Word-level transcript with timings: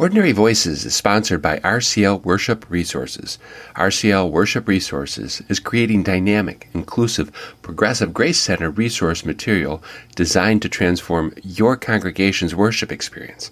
Ordinary 0.00 0.30
Voices 0.30 0.84
is 0.84 0.94
sponsored 0.94 1.42
by 1.42 1.58
RCL 1.58 2.22
Worship 2.22 2.64
Resources. 2.70 3.36
RCL 3.74 4.30
Worship 4.30 4.68
Resources 4.68 5.42
is 5.48 5.58
creating 5.58 6.04
dynamic, 6.04 6.68
inclusive, 6.72 7.32
progressive, 7.62 8.14
grace 8.14 8.40
centered 8.40 8.78
resource 8.78 9.24
material 9.24 9.82
designed 10.14 10.62
to 10.62 10.68
transform 10.68 11.34
your 11.42 11.76
congregation's 11.76 12.54
worship 12.54 12.92
experience. 12.92 13.50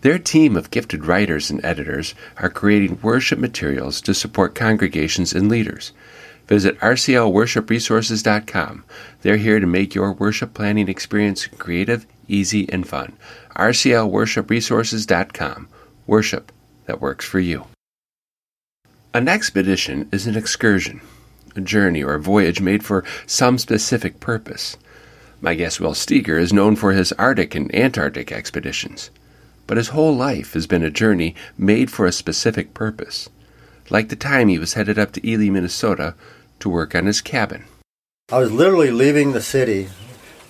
Their 0.00 0.18
team 0.18 0.56
of 0.56 0.70
gifted 0.70 1.04
writers 1.04 1.50
and 1.50 1.62
editors 1.62 2.14
are 2.38 2.48
creating 2.48 3.00
worship 3.02 3.38
materials 3.38 4.00
to 4.00 4.14
support 4.14 4.54
congregations 4.54 5.34
and 5.34 5.50
leaders. 5.50 5.92
Visit 6.46 6.80
rclworshipresources.com. 6.80 8.84
They're 9.20 9.36
here 9.36 9.60
to 9.60 9.66
make 9.66 9.94
your 9.94 10.14
worship 10.14 10.54
planning 10.54 10.88
experience 10.88 11.48
creative, 11.48 12.06
easy, 12.28 12.66
and 12.72 12.88
fun. 12.88 13.12
rclworshipresources.com 13.56 15.68
worship 16.06 16.52
that 16.86 17.00
works 17.00 17.24
for 17.24 17.40
you. 17.40 17.66
An 19.14 19.28
expedition 19.28 20.08
is 20.10 20.26
an 20.26 20.36
excursion, 20.36 21.00
a 21.54 21.60
journey 21.60 22.02
or 22.02 22.14
a 22.14 22.20
voyage 22.20 22.60
made 22.60 22.84
for 22.84 23.04
some 23.26 23.58
specific 23.58 24.20
purpose. 24.20 24.76
My 25.40 25.54
guest 25.54 25.80
Will 25.80 25.94
Steger 25.94 26.38
is 26.38 26.52
known 26.52 26.76
for 26.76 26.92
his 26.92 27.12
Arctic 27.12 27.54
and 27.54 27.74
Antarctic 27.74 28.32
expeditions, 28.32 29.10
but 29.66 29.76
his 29.76 29.88
whole 29.88 30.14
life 30.14 30.54
has 30.54 30.66
been 30.66 30.82
a 30.82 30.90
journey 30.90 31.34
made 31.58 31.90
for 31.90 32.06
a 32.06 32.12
specific 32.12 32.74
purpose, 32.74 33.28
like 33.90 34.08
the 34.08 34.16
time 34.16 34.48
he 34.48 34.58
was 34.58 34.74
headed 34.74 34.98
up 34.98 35.12
to 35.12 35.28
Ely, 35.28 35.50
Minnesota 35.50 36.14
to 36.60 36.68
work 36.68 36.94
on 36.94 37.06
his 37.06 37.20
cabin. 37.20 37.64
I 38.30 38.38
was 38.38 38.52
literally 38.52 38.90
leaving 38.90 39.32
the 39.32 39.42
city 39.42 39.88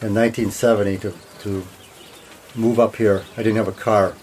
in 0.01 0.15
1970 0.15 0.99
to, 0.99 1.15
to 1.41 1.67
move 2.55 2.79
up 2.79 2.97
here. 2.97 3.25
I 3.37 3.43
didn't 3.43 3.57
have 3.57 3.67
a 3.67 3.73
car. 3.73 4.15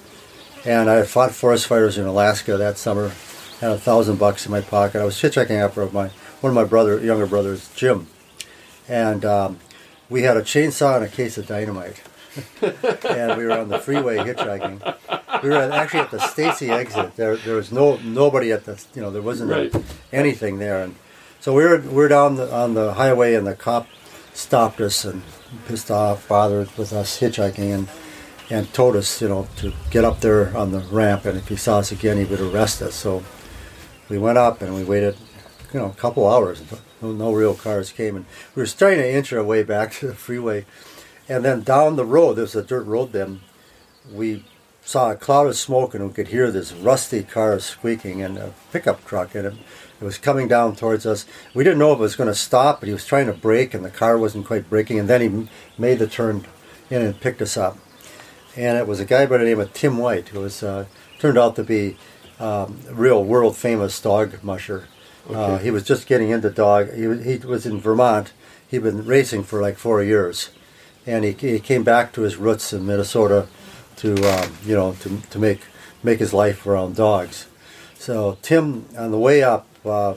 And 0.70 0.88
I 0.88 1.02
fought 1.02 1.32
forest 1.32 1.66
fires 1.66 1.98
in 1.98 2.06
Alaska 2.06 2.56
that 2.56 2.78
summer. 2.78 3.12
Had 3.60 3.72
a 3.72 3.80
thousand 3.80 4.20
bucks 4.20 4.46
in 4.46 4.52
my 4.52 4.62
pocket. 4.62 5.02
I 5.02 5.04
was 5.04 5.16
hitchhiking 5.16 5.60
after 5.60 5.84
my 5.88 6.10
one 6.42 6.52
of 6.52 6.54
my 6.54 6.64
brother, 6.64 7.04
younger 7.04 7.26
brothers, 7.26 7.72
Jim, 7.74 8.06
and 8.88 9.26
um, 9.26 9.60
we 10.12 10.22
had 10.22 10.38
a 10.38 10.44
chainsaw 10.44 10.98
and 10.98 11.06
a 11.06 11.08
case 11.08 11.40
of 11.40 11.48
dynamite. 11.48 12.04
and 12.62 13.36
we 13.36 13.46
were 13.46 13.52
on 13.52 13.70
the 13.70 13.80
freeway 13.80 14.18
hitchhiking. 14.18 15.42
We 15.42 15.50
were 15.50 15.56
at, 15.56 15.72
actually 15.72 16.02
at 16.02 16.12
the 16.12 16.20
Stacy 16.20 16.70
exit. 16.70 17.16
There, 17.16 17.36
there 17.38 17.56
was 17.56 17.72
no 17.72 17.98
nobody 17.98 18.52
at 18.52 18.66
the, 18.66 18.80
you 18.94 19.02
know, 19.02 19.10
there 19.10 19.24
wasn't 19.24 19.50
right. 19.50 19.74
anything 20.14 20.60
there. 20.60 20.84
And 20.84 20.94
so 21.40 21.52
we 21.52 21.64
were, 21.64 21.80
we 21.80 21.96
were 21.96 22.08
down 22.08 22.36
the, 22.36 22.54
on 22.54 22.76
the 22.76 22.94
highway, 22.94 23.34
and 23.34 23.48
the 23.48 23.56
cop 23.56 23.88
stopped 24.36 24.80
us 24.82 25.04
and 25.04 25.24
pissed 25.68 25.90
off, 25.90 26.28
bothered 26.28 26.70
with 26.78 26.94
us 26.94 27.20
hitchhiking, 27.20 27.74
and 27.74 27.88
and 28.50 28.72
told 28.74 28.96
us, 28.96 29.22
you 29.22 29.30
know, 29.30 29.48
to 29.58 29.72
get 29.92 30.04
up 30.04 30.22
there 30.22 30.56
on 30.58 30.72
the 30.72 30.80
ramp, 30.80 31.26
and 31.26 31.38
if 31.38 31.48
he 31.48 31.56
saw 31.56 31.80
us 31.80 31.92
again, 31.92 32.18
he 32.18 32.26
would 32.26 32.40
arrest 32.40 32.82
us. 32.82 32.96
So 32.96 33.24
we 34.10 34.18
went 34.18 34.38
up 34.38 34.62
and 34.62 34.74
we 34.74 34.84
waited, 34.84 35.16
you 35.72 35.80
know, 35.80 35.86
a 35.88 35.94
couple 35.94 36.28
hours. 36.28 36.64
No, 37.02 37.12
no 37.12 37.32
real 37.32 37.54
cars 37.54 37.92
came, 37.92 38.16
and 38.16 38.26
we 38.56 38.62
were 38.62 38.66
starting 38.66 39.00
to 39.00 39.12
inch 39.12 39.32
our 39.32 39.44
way 39.44 39.64
back 39.64 39.92
to 40.00 40.08
the 40.08 40.16
freeway. 40.16 40.66
And 41.28 41.46
then 41.46 41.62
down 41.62 41.96
the 41.96 42.06
road, 42.06 42.36
there 42.36 42.44
was 42.44 42.56
a 42.56 42.64
dirt 42.64 42.86
road. 42.88 43.12
Then 43.12 43.42
we 44.12 44.44
saw 44.82 45.12
a 45.12 45.16
cloud 45.16 45.46
of 45.46 45.56
smoke, 45.56 45.94
and 45.94 46.08
we 46.08 46.14
could 46.14 46.30
hear 46.30 46.50
this 46.50 46.74
rusty 46.74 47.22
car 47.22 47.60
squeaking, 47.60 48.24
and 48.24 48.40
a 48.40 48.54
pickup 48.72 49.06
truck, 49.06 49.36
and 49.36 49.46
it, 49.46 49.54
it 50.02 50.04
was 50.04 50.18
coming 50.18 50.48
down 50.48 50.76
towards 50.76 51.06
us. 51.06 51.28
We 51.54 51.64
didn't 51.64 51.78
know 51.78 51.94
if 51.94 52.00
it 52.00 52.02
was 52.02 52.16
going 52.16 52.30
to 52.30 52.36
stop, 52.36 52.80
but 52.80 52.88
he 52.88 52.94
was 52.94 53.06
trying 53.06 53.28
to 53.28 53.34
brake, 53.34 53.76
and 53.76 53.86
the 53.86 53.92
car 53.92 54.18
wasn't 54.18 54.48
quite 54.48 54.72
braking. 54.72 54.98
And 54.98 55.08
then 55.08 55.22
he 55.22 55.50
made 55.78 56.00
the 56.00 56.08
turn 56.08 56.48
in 56.90 57.04
and 57.04 57.20
picked 57.20 57.44
us 57.44 57.56
up 57.56 57.78
and 58.56 58.78
it 58.78 58.88
was 58.88 59.00
a 59.00 59.06
guy 59.06 59.26
by 59.26 59.38
the 59.38 59.46
name 59.46 59.60
of 59.60 59.74
Tim 59.74 59.98
White 59.98 60.30
who 60.30 60.42
was 60.42 60.64
uh, 60.64 60.86
turned 61.20 61.38
out 61.38 61.56
to 61.56 61.64
be 61.64 61.98
um, 62.40 62.80
a 62.88 62.94
real 62.94 63.24
world 63.24 63.56
famous 63.58 64.00
dog 64.02 64.44
musher. 64.44 64.88
Uh, 65.30 65.32
okay. 65.32 65.54
Uh, 65.54 65.58
he 65.60 65.72
was 65.72 65.84
just 65.84 66.08
getting 66.08 66.30
into 66.30 66.50
dog. 66.50 66.94
He, 66.94 67.02
he 67.02 67.38
was 67.46 67.66
in 67.66 67.80
Vermont. 67.80 68.32
He'd 68.68 68.84
been 68.84 69.06
racing 69.06 69.44
for 69.44 69.62
like 69.62 69.78
four 69.78 70.04
years, 70.04 70.50
and 71.06 71.24
he, 71.24 71.32
he 71.32 71.60
came 71.60 71.84
back 71.84 72.14
to 72.14 72.22
his 72.22 72.38
roots 72.38 72.72
in 72.74 72.86
Minnesota 72.86 73.48
to 73.98 74.14
um, 74.30 74.52
you 74.64 74.76
know 74.76 74.94
to, 75.02 75.22
to 75.30 75.40
make 75.40 75.62
make 76.04 76.20
his 76.20 76.34
life 76.34 76.66
around 76.66 76.96
dogs. 76.96 77.48
So 77.96 78.38
Tim, 78.42 78.86
on 78.98 79.12
the 79.12 79.20
way 79.20 79.44
up, 79.44 79.68
uh, 79.86 80.16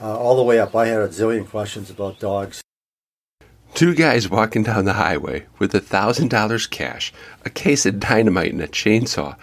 uh, 0.00 0.16
all 0.18 0.36
the 0.36 0.42
way 0.42 0.60
up, 0.60 0.74
I 0.74 0.86
had 0.86 1.00
a 1.00 1.08
zillion 1.08 1.48
questions 1.48 1.90
about 1.90 2.20
dogs. 2.20 2.62
Two 3.82 3.96
guys 3.96 4.30
walking 4.30 4.62
down 4.62 4.84
the 4.84 4.92
highway 4.92 5.44
with 5.58 5.74
a 5.74 5.80
thousand 5.80 6.28
dollars 6.28 6.68
cash, 6.68 7.12
a 7.44 7.50
case 7.50 7.84
of 7.84 7.98
dynamite, 7.98 8.52
and 8.52 8.62
a 8.62 8.68
chainsaw. 8.68 9.34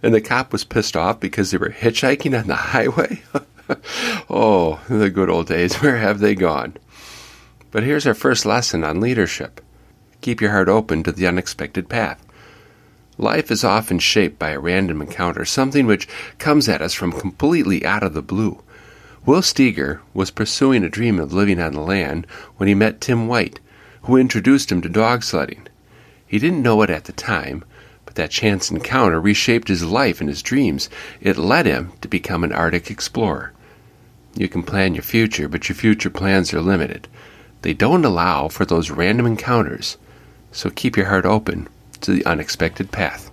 And 0.00 0.14
the 0.14 0.20
cop 0.20 0.52
was 0.52 0.62
pissed 0.62 0.96
off 0.96 1.18
because 1.18 1.50
they 1.50 1.58
were 1.58 1.70
hitchhiking 1.70 2.38
on 2.38 2.46
the 2.46 2.54
highway? 2.54 3.24
oh, 4.30 4.78
the 4.88 5.10
good 5.10 5.28
old 5.28 5.48
days. 5.48 5.74
Where 5.82 5.96
have 5.96 6.20
they 6.20 6.36
gone? 6.36 6.76
But 7.72 7.82
here's 7.82 8.06
our 8.06 8.14
first 8.14 8.46
lesson 8.46 8.84
on 8.84 9.00
leadership 9.00 9.60
keep 10.20 10.40
your 10.40 10.52
heart 10.52 10.68
open 10.68 11.02
to 11.02 11.10
the 11.10 11.26
unexpected 11.26 11.88
path. 11.88 12.24
Life 13.18 13.50
is 13.50 13.64
often 13.64 13.98
shaped 13.98 14.38
by 14.38 14.50
a 14.50 14.60
random 14.60 15.02
encounter, 15.02 15.44
something 15.44 15.88
which 15.88 16.06
comes 16.38 16.68
at 16.68 16.80
us 16.80 16.94
from 16.94 17.10
completely 17.10 17.84
out 17.84 18.04
of 18.04 18.14
the 18.14 18.22
blue. 18.22 18.62
Will 19.26 19.42
Steger 19.42 20.00
was 20.14 20.30
pursuing 20.30 20.84
a 20.84 20.88
dream 20.88 21.18
of 21.18 21.32
living 21.32 21.58
on 21.58 21.72
the 21.72 21.80
land 21.80 22.28
when 22.56 22.68
he 22.68 22.74
met 22.76 23.00
Tim 23.00 23.26
White, 23.26 23.58
who 24.10 24.16
introduced 24.16 24.72
him 24.72 24.82
to 24.82 24.88
dog 24.88 25.22
sledding. 25.22 25.68
He 26.26 26.40
didn't 26.40 26.62
know 26.62 26.82
it 26.82 26.90
at 26.90 27.04
the 27.04 27.12
time, 27.12 27.64
but 28.04 28.16
that 28.16 28.32
chance 28.32 28.68
encounter 28.68 29.20
reshaped 29.20 29.68
his 29.68 29.84
life 29.84 30.18
and 30.18 30.28
his 30.28 30.42
dreams. 30.42 30.90
It 31.20 31.38
led 31.38 31.64
him 31.64 31.92
to 32.00 32.08
become 32.08 32.42
an 32.42 32.52
Arctic 32.52 32.90
explorer. 32.90 33.52
You 34.34 34.48
can 34.48 34.64
plan 34.64 34.94
your 34.94 35.04
future, 35.04 35.48
but 35.48 35.68
your 35.68 35.76
future 35.76 36.10
plans 36.10 36.52
are 36.52 36.60
limited. 36.60 37.06
They 37.62 37.72
don't 37.72 38.04
allow 38.04 38.48
for 38.48 38.64
those 38.64 38.90
random 38.90 39.26
encounters, 39.26 39.96
so 40.50 40.70
keep 40.70 40.96
your 40.96 41.06
heart 41.06 41.24
open 41.24 41.68
to 42.00 42.10
the 42.10 42.26
unexpected 42.26 42.90
path. 42.90 43.30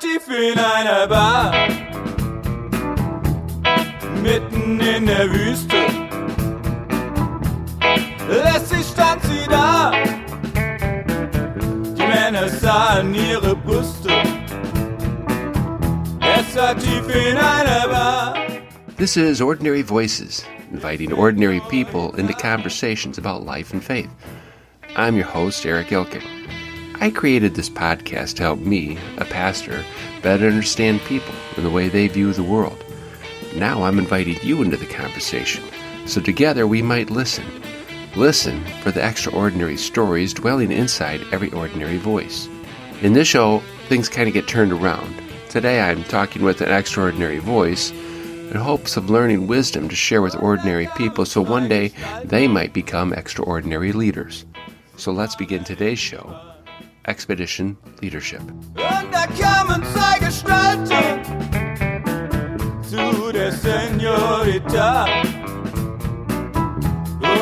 Tief 0.00 0.28
in 0.28 0.58
einer 0.58 1.06
Bar, 1.06 1.52
mitten 4.22 4.80
in 4.80 5.06
der 5.06 5.30
Wüste. 5.30 5.86
Lässig 8.28 8.84
stand 8.84 9.22
sie 9.22 9.46
da, 9.48 9.92
die 11.94 12.06
Männer 12.06 12.48
sahen 12.48 13.14
ihre 13.14 13.56
Brüste. 13.56 14.10
Es 16.20 16.56
war 16.56 16.76
tief 16.76 17.08
in 17.08 17.36
einer 17.38 17.88
Bar. 17.88 18.34
This 18.98 19.16
is 19.16 19.40
Ordinary 19.40 19.82
Voices, 19.82 20.44
inviting 20.70 21.12
ordinary 21.12 21.60
people 21.70 22.14
into 22.16 22.34
conversations 22.34 23.18
about 23.18 23.44
life 23.44 23.72
and 23.72 23.82
faith. 23.82 24.10
I'm 24.96 25.16
your 25.16 25.26
host, 25.26 25.64
Eric 25.64 25.88
Ilkin. 25.88 26.45
I 27.00 27.10
created 27.10 27.54
this 27.54 27.68
podcast 27.68 28.36
to 28.36 28.42
help 28.42 28.60
me, 28.60 28.98
a 29.18 29.24
pastor, 29.24 29.84
better 30.22 30.46
understand 30.46 31.00
people 31.02 31.34
and 31.56 31.64
the 31.64 31.70
way 31.70 31.88
they 31.88 32.08
view 32.08 32.32
the 32.32 32.42
world. 32.42 32.82
Now 33.54 33.82
I'm 33.82 33.98
inviting 33.98 34.38
you 34.42 34.62
into 34.62 34.76
the 34.76 34.86
conversation 34.86 35.62
so 36.06 36.20
together 36.20 36.66
we 36.66 36.82
might 36.82 37.10
listen. 37.10 37.44
Listen 38.14 38.64
for 38.80 38.90
the 38.92 39.04
extraordinary 39.04 39.76
stories 39.76 40.32
dwelling 40.32 40.72
inside 40.72 41.20
every 41.32 41.50
ordinary 41.52 41.98
voice. 41.98 42.48
In 43.02 43.12
this 43.12 43.28
show, 43.28 43.58
things 43.88 44.08
kind 44.08 44.28
of 44.28 44.34
get 44.34 44.48
turned 44.48 44.72
around. 44.72 45.14
Today 45.50 45.80
I'm 45.80 46.04
talking 46.04 46.42
with 46.42 46.60
an 46.60 46.70
extraordinary 46.70 47.38
voice 47.38 47.90
in 47.90 48.54
hopes 48.54 48.96
of 48.96 49.10
learning 49.10 49.48
wisdom 49.48 49.88
to 49.88 49.96
share 49.96 50.22
with 50.22 50.36
ordinary 50.36 50.88
people 50.96 51.26
so 51.26 51.42
one 51.42 51.68
day 51.68 51.92
they 52.24 52.46
might 52.46 52.72
become 52.72 53.12
extraordinary 53.12 53.92
leaders. 53.92 54.46
So 54.96 55.12
let's 55.12 55.36
begin 55.36 55.64
today's 55.64 55.98
show 55.98 56.55
Expedition 57.06 57.76
Leadership. 58.02 58.40
Und 58.40 59.12
da 59.12 59.26
kamen 59.26 59.82
zwei 59.92 60.18
Gestalten 60.18 61.24
zu 62.82 63.32
der 63.32 63.52
Senorita. 63.52 65.06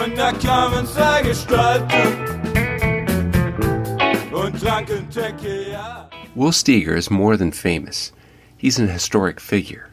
Und 0.05 0.17
da 0.17 0.33
kamen 0.33 0.87
zwei 0.87 1.23
Gestalten 1.23 2.35
und 4.33 4.61
tranken 4.61 5.09
Tequila. 5.11 6.11
Will 6.35 6.53
Steger 6.53 6.95
is 6.95 7.11
more 7.11 7.37
than 7.37 7.53
famous. 7.53 8.13
He's 8.57 8.79
an 8.79 8.89
historic 8.89 9.41
figure. 9.41 9.89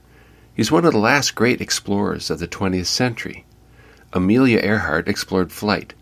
He's 0.54 0.72
one 0.72 0.86
of 0.86 0.92
the 0.92 1.00
last 1.00 1.36
great 1.36 1.62
explorers 1.62 2.30
of 2.30 2.40
the 2.40 2.48
20th 2.48 2.88
century. 2.88 3.46
Amelia 4.12 4.60
Earhart 4.60 5.08
explored 5.08 5.52
flight. 5.52 5.94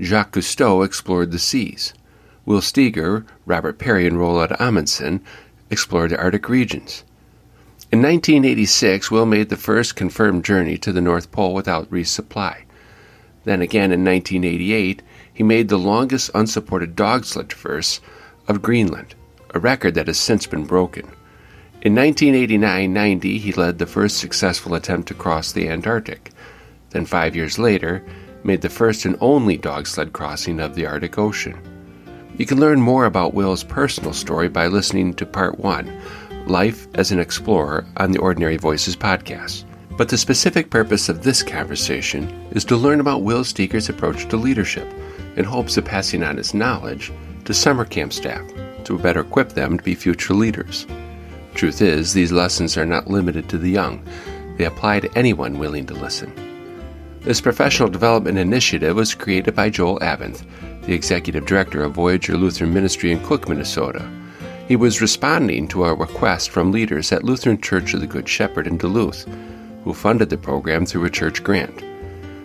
Jacques 0.00 0.32
Cousteau 0.32 0.84
explored 0.84 1.32
the 1.32 1.38
seas. 1.38 1.92
Will 2.46 2.60
Steger, 2.60 3.26
Robert 3.44 3.76
Peary, 3.76 4.06
and 4.06 4.18
Roald 4.18 4.54
Amundsen 4.60 5.20
explored 5.68 6.12
the 6.12 6.18
Arctic 6.18 6.48
regions. 6.48 7.02
In 7.90 8.00
1986, 8.00 9.10
Will 9.10 9.26
made 9.26 9.48
the 9.48 9.56
first 9.56 9.96
confirmed 9.96 10.44
journey 10.44 10.78
to 10.78 10.92
the 10.92 11.00
North 11.00 11.32
Pole 11.32 11.54
without 11.54 11.90
resupply. 11.90 12.58
Then 13.42 13.62
again 13.62 13.90
in 13.90 14.04
1988, 14.04 15.02
he 15.34 15.42
made 15.42 15.68
the 15.68 15.76
longest 15.76 16.30
unsupported 16.34 16.94
dog 16.94 17.24
sled 17.24 17.48
traverse 17.48 18.00
of 18.46 18.62
Greenland, 18.62 19.16
a 19.52 19.58
record 19.58 19.94
that 19.94 20.06
has 20.06 20.18
since 20.18 20.46
been 20.46 20.64
broken. 20.64 21.04
In 21.82 21.96
1989 21.96 22.92
90, 22.92 23.38
he 23.38 23.52
led 23.52 23.78
the 23.78 23.86
first 23.86 24.18
successful 24.18 24.74
attempt 24.74 25.08
to 25.08 25.14
cross 25.14 25.50
the 25.50 25.68
Antarctic. 25.68 26.30
Then, 26.90 27.06
five 27.06 27.34
years 27.34 27.58
later, 27.58 28.04
made 28.44 28.62
the 28.62 28.68
first 28.68 29.04
and 29.04 29.16
only 29.20 29.56
dog 29.56 29.88
sled 29.88 30.12
crossing 30.12 30.60
of 30.60 30.76
the 30.76 30.86
Arctic 30.86 31.18
Ocean. 31.18 31.58
You 32.38 32.44
can 32.44 32.60
learn 32.60 32.82
more 32.82 33.06
about 33.06 33.32
Will's 33.32 33.64
personal 33.64 34.12
story 34.12 34.48
by 34.48 34.66
listening 34.66 35.14
to 35.14 35.24
Part 35.24 35.58
1 35.58 35.90
Life 36.46 36.86
as 36.94 37.10
an 37.10 37.18
Explorer 37.18 37.86
on 37.96 38.10
the 38.10 38.18
Ordinary 38.18 38.58
Voices 38.58 38.94
podcast. 38.94 39.64
But 39.96 40.10
the 40.10 40.18
specific 40.18 40.68
purpose 40.68 41.08
of 41.08 41.22
this 41.22 41.42
conversation 41.42 42.28
is 42.50 42.62
to 42.66 42.76
learn 42.76 43.00
about 43.00 43.22
Will 43.22 43.42
Steger's 43.42 43.88
approach 43.88 44.28
to 44.28 44.36
leadership 44.36 44.86
in 45.36 45.46
hopes 45.46 45.78
of 45.78 45.86
passing 45.86 46.22
on 46.22 46.36
his 46.36 46.52
knowledge 46.52 47.10
to 47.46 47.54
summer 47.54 47.86
camp 47.86 48.12
staff 48.12 48.46
to 48.84 48.98
better 48.98 49.20
equip 49.20 49.54
them 49.54 49.78
to 49.78 49.82
be 49.82 49.94
future 49.94 50.34
leaders. 50.34 50.86
Truth 51.54 51.80
is, 51.80 52.12
these 52.12 52.32
lessons 52.32 52.76
are 52.76 52.84
not 52.84 53.08
limited 53.08 53.48
to 53.48 53.56
the 53.56 53.70
young, 53.70 54.06
they 54.58 54.66
apply 54.66 55.00
to 55.00 55.18
anyone 55.18 55.58
willing 55.58 55.86
to 55.86 55.94
listen. 55.94 56.30
This 57.22 57.40
professional 57.40 57.88
development 57.88 58.36
initiative 58.36 58.94
was 58.94 59.14
created 59.14 59.54
by 59.54 59.70
Joel 59.70 59.98
Abenth, 60.00 60.44
the 60.86 60.94
executive 60.94 61.44
director 61.44 61.82
of 61.82 61.92
Voyager 61.92 62.36
Lutheran 62.36 62.72
Ministry 62.72 63.10
in 63.10 63.22
Cook, 63.24 63.48
Minnesota. 63.48 64.08
He 64.68 64.76
was 64.76 65.00
responding 65.00 65.68
to 65.68 65.84
a 65.84 65.94
request 65.94 66.50
from 66.50 66.72
leaders 66.72 67.12
at 67.12 67.24
Lutheran 67.24 67.60
Church 67.60 67.92
of 67.92 68.00
the 68.00 68.06
Good 68.06 68.28
Shepherd 68.28 68.66
in 68.66 68.78
Duluth, 68.78 69.26
who 69.84 69.92
funded 69.92 70.30
the 70.30 70.38
program 70.38 70.86
through 70.86 71.04
a 71.04 71.10
church 71.10 71.42
grant. 71.42 71.82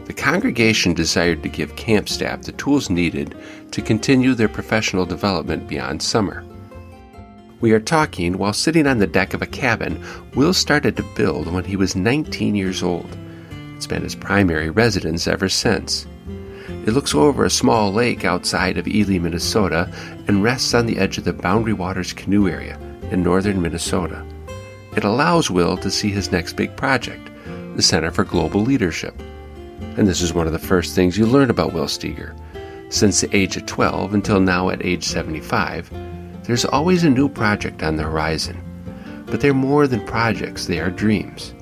The 0.05 0.13
congregation 0.13 0.93
desired 0.93 1.41
to 1.43 1.49
give 1.49 1.75
camp 1.75 2.09
staff 2.09 2.41
the 2.41 2.51
tools 2.51 2.89
needed 2.89 3.35
to 3.71 3.81
continue 3.81 4.33
their 4.33 4.49
professional 4.49 5.05
development 5.05 5.67
beyond 5.67 6.01
summer. 6.01 6.43
We 7.61 7.71
are 7.73 7.79
talking 7.79 8.39
while 8.39 8.53
sitting 8.53 8.87
on 8.87 8.97
the 8.97 9.07
deck 9.07 9.35
of 9.35 9.43
a 9.43 9.47
cabin 9.47 10.03
Will 10.35 10.53
started 10.53 10.97
to 10.97 11.15
build 11.15 11.51
when 11.51 11.63
he 11.63 11.75
was 11.75 11.95
19 11.95 12.55
years 12.55 12.81
old. 12.81 13.17
It's 13.75 13.87
been 13.87 14.01
his 14.01 14.15
primary 14.15 14.71
residence 14.71 15.27
ever 15.27 15.47
since. 15.47 16.07
It 16.83 16.93
looks 16.93 17.13
over 17.13 17.45
a 17.45 17.49
small 17.49 17.93
lake 17.93 18.25
outside 18.25 18.77
of 18.79 18.87
Ely, 18.87 19.19
Minnesota, 19.19 19.87
and 20.27 20.41
rests 20.41 20.73
on 20.73 20.87
the 20.87 20.97
edge 20.97 21.19
of 21.19 21.25
the 21.25 21.31
Boundary 21.31 21.73
Waters 21.73 22.11
Canoe 22.11 22.49
Area 22.49 22.75
in 23.11 23.21
northern 23.21 23.61
Minnesota. 23.61 24.25
It 24.95 25.03
allows 25.03 25.51
Will 25.51 25.77
to 25.77 25.91
see 25.91 26.09
his 26.09 26.31
next 26.31 26.53
big 26.53 26.75
project, 26.75 27.29
the 27.75 27.83
Center 27.83 28.09
for 28.09 28.23
Global 28.23 28.61
Leadership. 28.61 29.13
And 29.95 30.07
this 30.07 30.21
is 30.21 30.33
one 30.33 30.47
of 30.47 30.53
the 30.53 30.59
first 30.59 30.95
things 30.95 31.19
you 31.19 31.27
learn 31.27 31.51
about 31.51 31.71
Will 31.71 31.87
Steger. 31.87 32.35
Since 32.89 33.21
the 33.21 33.35
age 33.35 33.57
of 33.57 33.67
12 33.67 34.15
until 34.15 34.39
now 34.39 34.69
at 34.69 34.83
age 34.83 35.03
75, 35.03 35.91
there's 36.45 36.65
always 36.65 37.03
a 37.03 37.09
new 37.11 37.29
project 37.29 37.83
on 37.83 37.97
the 37.97 38.03
horizon. 38.03 38.59
But 39.27 39.41
they're 39.41 39.53
more 39.53 39.85
than 39.85 40.03
projects, 40.07 40.65
they 40.65 40.79
are 40.79 40.89
dreams. 40.89 41.53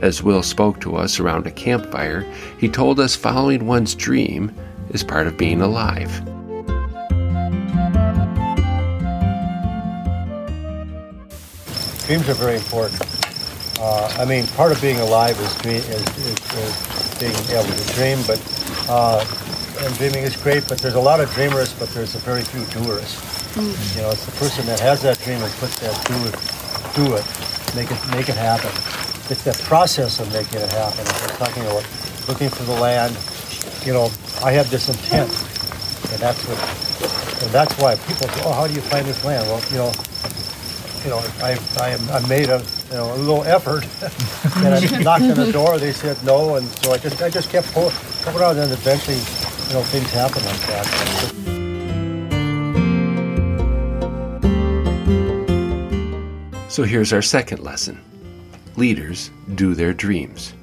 As 0.00 0.22
Will 0.22 0.44
spoke 0.44 0.80
to 0.82 0.94
us 0.94 1.18
around 1.18 1.46
a 1.46 1.50
campfire, 1.50 2.20
he 2.58 2.68
told 2.68 3.00
us 3.00 3.16
following 3.16 3.66
one's 3.66 3.96
dream 3.96 4.54
is 4.90 5.02
part 5.02 5.26
of 5.26 5.36
being 5.36 5.60
alive. 5.60 6.10
Dreams 12.06 12.28
are 12.28 12.34
very 12.34 12.56
important. 12.56 13.02
Uh, 13.80 14.16
I 14.18 14.24
mean, 14.24 14.46
part 14.48 14.70
of 14.70 14.80
being 14.80 14.98
alive 15.00 15.38
is, 15.40 15.58
dream, 15.58 15.76
is, 15.76 16.06
is, 16.18 16.38
is 16.54 17.18
being 17.18 17.34
able 17.50 17.68
to 17.68 17.94
dream, 17.94 18.18
but 18.26 18.40
uh, 18.88 19.24
and 19.80 19.94
dreaming 19.98 20.22
is 20.22 20.36
great. 20.36 20.64
But 20.68 20.78
there's 20.78 20.94
a 20.94 21.00
lot 21.00 21.20
of 21.20 21.30
dreamers, 21.34 21.74
but 21.74 21.88
there's 21.90 22.14
a 22.14 22.18
very 22.18 22.42
few 22.42 22.64
doers. 22.82 23.16
Mm. 23.54 23.96
You 23.96 24.02
know, 24.02 24.10
it's 24.10 24.24
the 24.24 24.32
person 24.32 24.64
that 24.66 24.80
has 24.80 25.02
that 25.02 25.18
dream 25.20 25.42
and 25.42 25.52
puts 25.54 25.78
that 25.80 25.94
do 26.06 26.14
it, 26.26 26.34
do 26.94 27.14
it, 27.14 27.26
make 27.74 27.90
it, 27.90 28.16
make 28.16 28.28
it 28.28 28.36
happen 28.36 29.07
it's 29.30 29.44
that 29.44 29.58
process 29.58 30.20
of 30.20 30.32
making 30.32 30.60
it 30.60 30.70
happen. 30.72 31.04
We're 31.04 31.36
talking 31.36 31.62
about 31.64 31.84
looking 32.28 32.48
for 32.48 32.64
the 32.64 32.80
land. 32.80 33.12
You 33.84 33.92
know, 33.92 34.08
I 34.42 34.52
have 34.52 34.70
this 34.70 34.88
intent, 34.88 35.28
and 36.12 36.18
that's 36.18 36.40
what, 36.48 36.58
and 37.42 37.50
that's 37.52 37.76
why 37.78 37.96
people 38.08 38.28
say, 38.28 38.42
"Oh, 38.44 38.52
how 38.52 38.66
do 38.66 38.72
you 38.72 38.80
find 38.80 39.06
this 39.06 39.24
land?" 39.24 39.46
Well, 39.48 39.60
you 39.70 39.78
know, 39.78 39.92
you 41.04 41.10
know, 41.10 41.20
I 41.44 41.58
I, 41.76 41.98
I 42.16 42.26
made 42.28 42.48
a 42.48 42.64
you 42.88 42.96
know 42.96 43.14
a 43.14 43.18
little 43.18 43.44
effort, 43.44 43.84
and 44.64 44.74
I 44.74 44.80
knocked 45.04 45.24
on 45.24 45.34
the 45.34 45.52
door. 45.52 45.78
They 45.78 45.92
said 45.92 46.16
no, 46.24 46.56
and 46.56 46.66
so 46.66 46.92
I 46.92 46.98
just 46.98 47.20
I 47.20 47.28
just 47.28 47.50
kept 47.50 47.72
pulling, 47.74 47.94
coming 48.22 48.42
out, 48.42 48.56
and 48.56 48.72
eventually, 48.72 49.20
you 49.68 49.74
know, 49.74 49.82
things 49.92 50.10
happen 50.12 50.42
like 50.44 50.66
that. 50.72 50.86
So 56.70 56.84
here's 56.84 57.12
our 57.12 57.22
second 57.22 57.60
lesson 57.60 58.00
leaders 58.78 59.30
do 59.56 59.74
their 59.74 59.92
dreams. 59.92 60.54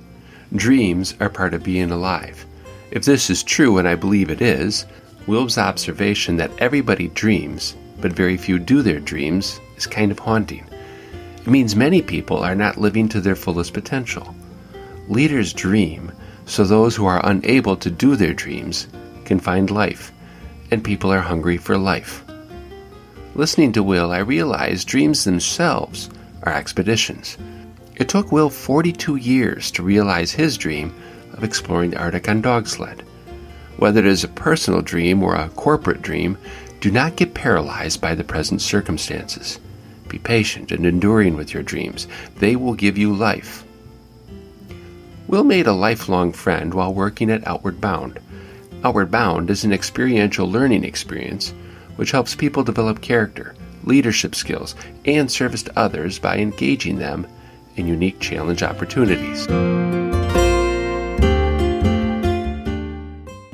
Dreams 0.55 1.13
are 1.19 1.29
part 1.29 1.53
of 1.53 1.63
being 1.63 1.91
alive. 1.91 2.45
If 2.91 3.03
this 3.03 3.29
is 3.29 3.43
true, 3.43 3.77
and 3.77 3.87
I 3.87 3.95
believe 3.95 4.29
it 4.29 4.41
is, 4.41 4.85
Will's 5.27 5.57
observation 5.57 6.37
that 6.37 6.51
everybody 6.59 7.09
dreams, 7.09 7.75
but 7.99 8.13
very 8.13 8.37
few 8.37 8.57
do 8.57 8.81
their 8.81 9.01
dreams, 9.01 9.59
is 9.75 9.85
kind 9.85 10.11
of 10.11 10.19
haunting. 10.19 10.65
It 11.37 11.47
means 11.47 11.75
many 11.75 12.01
people 12.01 12.37
are 12.37 12.55
not 12.55 12.77
living 12.77 13.09
to 13.09 13.19
their 13.19 13.35
fullest 13.35 13.73
potential. 13.73 14.33
Leaders 15.09 15.51
dream 15.51 16.11
so 16.45 16.63
those 16.63 16.95
who 16.95 17.05
are 17.05 17.25
unable 17.25 17.75
to 17.75 17.91
do 17.91 18.15
their 18.15 18.33
dreams 18.33 18.87
can 19.25 19.39
find 19.39 19.69
life, 19.69 20.11
and 20.71 20.83
people 20.83 21.11
are 21.11 21.19
hungry 21.19 21.57
for 21.57 21.77
life. 21.77 22.23
Listening 23.33 23.73
to 23.73 23.83
Will, 23.83 24.11
I 24.11 24.19
realize 24.19 24.85
dreams 24.85 25.25
themselves 25.25 26.09
are 26.43 26.53
expeditions. 26.53 27.37
It 27.97 28.09
took 28.09 28.31
Will 28.31 28.49
42 28.49 29.15
years 29.15 29.71
to 29.71 29.83
realize 29.83 30.31
his 30.31 30.57
dream 30.57 30.93
of 31.31 31.45
exploring 31.45 31.91
the 31.91 31.97
Arctic 31.97 32.27
on 32.27 32.41
dog 32.41 32.67
sled. 32.67 33.03
Whether 33.77 34.01
it 34.01 34.05
is 34.05 34.23
a 34.23 34.29
personal 34.29 34.81
dream 34.81 35.23
or 35.23 35.35
a 35.35 35.49
corporate 35.49 36.01
dream, 36.01 36.37
do 36.81 36.91
not 36.91 37.15
get 37.15 37.33
paralyzed 37.33 38.01
by 38.01 38.13
the 38.13 38.23
present 38.23 38.61
circumstances. 38.61 39.59
Be 40.09 40.19
patient 40.19 40.73
and 40.73 40.85
enduring 40.85 41.37
with 41.37 41.53
your 41.53 41.63
dreams. 41.63 42.05
They 42.37 42.57
will 42.57 42.73
give 42.73 42.97
you 42.97 43.13
life. 43.13 43.63
Will 45.27 45.45
made 45.45 45.65
a 45.65 45.73
lifelong 45.73 46.33
friend 46.33 46.73
while 46.73 46.93
working 46.93 47.31
at 47.31 47.47
Outward 47.47 47.79
Bound. 47.79 48.19
Outward 48.83 49.09
Bound 49.09 49.49
is 49.49 49.63
an 49.63 49.71
experiential 49.73 50.51
learning 50.51 50.83
experience 50.83 51.53
which 51.95 52.11
helps 52.11 52.35
people 52.35 52.61
develop 52.61 53.01
character, 53.01 53.55
leadership 53.85 54.35
skills, 54.35 54.75
and 55.05 55.31
service 55.31 55.63
to 55.63 55.79
others 55.79 56.19
by 56.19 56.37
engaging 56.37 56.97
them 56.97 57.25
and 57.77 57.87
unique 57.87 58.19
challenge 58.19 58.63
opportunities. 58.63 59.47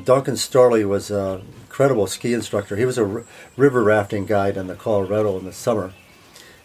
Duncan 0.04 0.36
Starley 0.36 0.84
was 0.84 1.10
an 1.10 1.42
incredible 1.62 2.06
ski 2.06 2.34
instructor. 2.34 2.76
He 2.76 2.84
was 2.84 2.98
a 2.98 3.24
river 3.56 3.82
rafting 3.82 4.26
guide 4.26 4.56
in 4.56 4.66
the 4.66 4.74
Colorado 4.74 5.38
in 5.38 5.44
the 5.44 5.52
summer, 5.52 5.92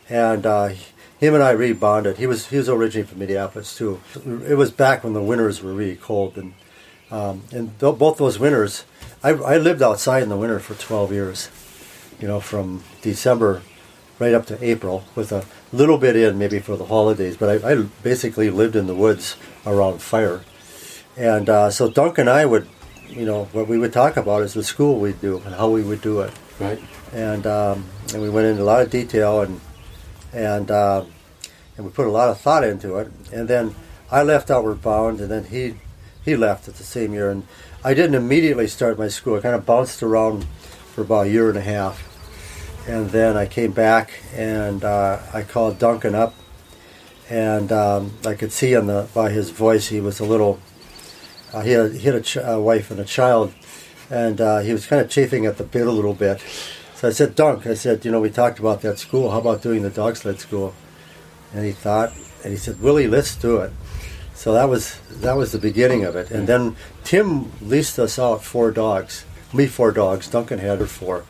and 0.10 0.46
uh, 0.46 0.70
him 1.20 1.34
and 1.34 1.44
I 1.44 1.54
rebonded. 1.54 2.18
He 2.18 2.28
was 2.28 2.48
he 2.48 2.58
was 2.58 2.70
originally 2.70 3.08
from 3.08 3.20
Minneapolis 3.20 3.76
too. 3.76 4.02
It 4.48 4.58
was 4.58 4.72
back 4.72 5.04
when 5.04 5.14
the 5.14 5.22
winters 5.22 5.62
were 5.62 5.74
really 5.74 5.96
cold, 5.96 6.38
and 6.38 6.54
um, 7.10 7.44
and 7.52 7.80
th- 7.80 7.98
both 7.98 8.18
those 8.18 8.38
winters, 8.38 8.84
I, 9.24 9.30
I 9.30 9.58
lived 9.58 9.82
outside 9.82 10.24
in 10.24 10.30
the 10.30 10.38
winter 10.38 10.60
for 10.60 10.74
12 10.76 11.12
years. 11.14 11.50
You 12.20 12.28
know, 12.28 12.40
from 12.40 12.84
December 13.02 13.62
right 14.20 14.34
up 14.34 14.46
to 14.48 14.64
April 14.64 15.04
with 15.16 15.32
a 15.32 15.46
little 15.72 15.98
bit 15.98 16.16
in 16.16 16.38
maybe 16.38 16.60
for 16.60 16.76
the 16.76 16.86
holidays. 16.86 17.38
But 17.38 17.64
I, 17.64 17.72
I 17.72 17.76
basically 18.04 18.50
lived 18.50 18.76
in 18.76 18.88
the 18.88 18.96
woods 18.96 19.38
around 19.66 20.02
fire. 20.02 20.42
And 21.16 21.50
uh, 21.50 21.70
so 21.70 21.90
Dunk 21.90 22.18
and 22.18 22.30
I 22.30 22.46
would, 22.46 22.68
you 23.08 23.26
know, 23.26 23.46
what 23.46 23.68
we 23.68 23.78
would 23.78 23.94
talk 23.94 24.18
about 24.18 24.44
is 24.44 24.54
the 24.54 24.64
school 24.64 25.00
we'd 25.00 25.22
do 25.22 25.38
and 25.46 25.56
how 25.56 25.70
we 25.70 25.84
would 25.84 26.02
do 26.02 26.22
it. 26.22 26.34
Right. 26.60 26.80
And 27.14 27.46
um, 27.46 27.86
and 28.14 28.22
we 28.22 28.30
went 28.30 28.48
into 28.48 28.64
a 28.64 28.66
lot 28.66 28.82
of 28.82 28.90
detail 28.90 29.42
and 29.42 29.62
and 30.34 30.70
uh, 30.70 31.06
and 31.76 31.86
we 31.86 31.92
put 31.92 32.08
a 32.08 32.12
lot 32.12 32.30
of 32.30 32.40
thought 32.40 32.64
into 32.64 32.98
it. 32.98 33.12
And 33.32 33.48
then 33.48 33.76
I 34.12 34.24
left 34.24 34.50
Outward 34.50 34.82
Bound, 34.82 35.22
and 35.22 35.30
then 35.30 35.46
he 35.46 35.76
he 36.24 36.36
left 36.36 36.68
at 36.68 36.76
the 36.76 36.84
same 36.84 37.14
year. 37.14 37.30
And 37.30 37.48
I 37.84 37.94
didn't 37.94 38.16
immediately 38.16 38.68
start 38.68 38.98
my 38.98 39.08
school. 39.08 39.38
I 39.38 39.42
kind 39.42 39.56
of 39.56 39.66
bounced 39.66 40.02
around 40.04 40.46
for 40.94 41.02
about 41.02 41.28
a 41.28 41.30
year 41.30 41.50
and 41.50 41.58
a 41.58 41.62
half 41.62 42.07
and 42.88 43.10
then 43.10 43.36
I 43.36 43.46
came 43.46 43.72
back 43.72 44.12
and 44.34 44.84
uh, 44.84 45.20
I 45.34 45.44
called 45.44 45.78
Duncan 45.78 46.16
up, 46.16 46.34
and 47.30 47.72
um, 47.72 48.14
I 48.26 48.34
could 48.34 48.52
see 48.52 48.76
on 48.76 48.88
the 48.88 49.08
by 49.14 49.30
his 49.30 49.50
voice 49.50 49.90
he 49.90 50.00
was 50.00 50.20
a 50.20 50.26
little. 50.26 50.60
Uh, 51.54 51.62
he 51.62 51.72
had, 51.72 51.94
he 51.94 52.00
had 52.00 52.16
a, 52.16 52.22
ch- 52.22 52.38
a, 52.38 52.60
wife 52.60 52.92
and 52.92 53.00
a 53.00 53.06
child, 53.06 53.54
and 54.10 54.42
uh, 54.42 54.60
he 54.60 54.74
was 54.74 54.86
kind 54.86 55.02
of 55.02 55.10
chafing 55.10 55.46
at 55.46 55.58
the 55.58 55.64
bit 55.64 55.88
a 55.88 55.92
little 55.92 56.14
bit. 56.14 56.42
So 56.96 57.08
I 57.08 57.12
said, 57.12 57.36
Dunk, 57.36 57.66
I 57.66 57.74
said, 57.74 58.04
you 58.04 58.12
know, 58.12 58.20
we 58.20 58.30
talked 58.30 58.60
about 58.60 58.82
that 58.82 59.00
school. 59.00 59.32
How 59.32 59.40
about 59.40 59.62
doing 59.62 59.82
the 59.82 59.90
dog 59.90 60.18
sled 60.18 60.40
school? 60.40 60.74
And 61.54 61.66
he 61.66 61.72
thought, 61.72 62.12
and 62.44 62.52
he 62.52 62.58
said, 62.58 62.82
Willie, 62.82 63.08
let's 63.08 63.36
do 63.36 63.58
it. 63.58 63.72
So 64.34 64.54
that 64.54 64.70
was 64.70 65.00
that 65.22 65.36
was 65.36 65.52
the 65.52 65.58
beginning 65.58 66.06
of 66.06 66.16
it. 66.16 66.32
And 66.32 66.48
then 66.48 66.76
Tim 67.04 67.52
leased 67.62 67.98
us 67.98 68.20
out 68.20 68.44
four 68.44 68.72
dogs. 68.72 69.26
Me 69.54 69.68
four 69.68 69.92
dogs. 69.92 70.28
Duncan 70.28 70.60
had 70.60 70.80
her 70.80 70.86
four. 70.86 71.26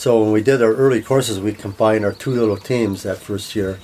So 0.00 0.22
when 0.22 0.32
we 0.32 0.40
did 0.40 0.62
our 0.62 0.72
early 0.72 1.02
courses, 1.02 1.38
we 1.38 1.52
combined 1.52 2.06
our 2.06 2.12
two 2.14 2.30
little 2.30 2.56
teams 2.56 3.02
that 3.02 3.18
first 3.18 3.54
year 3.54 3.78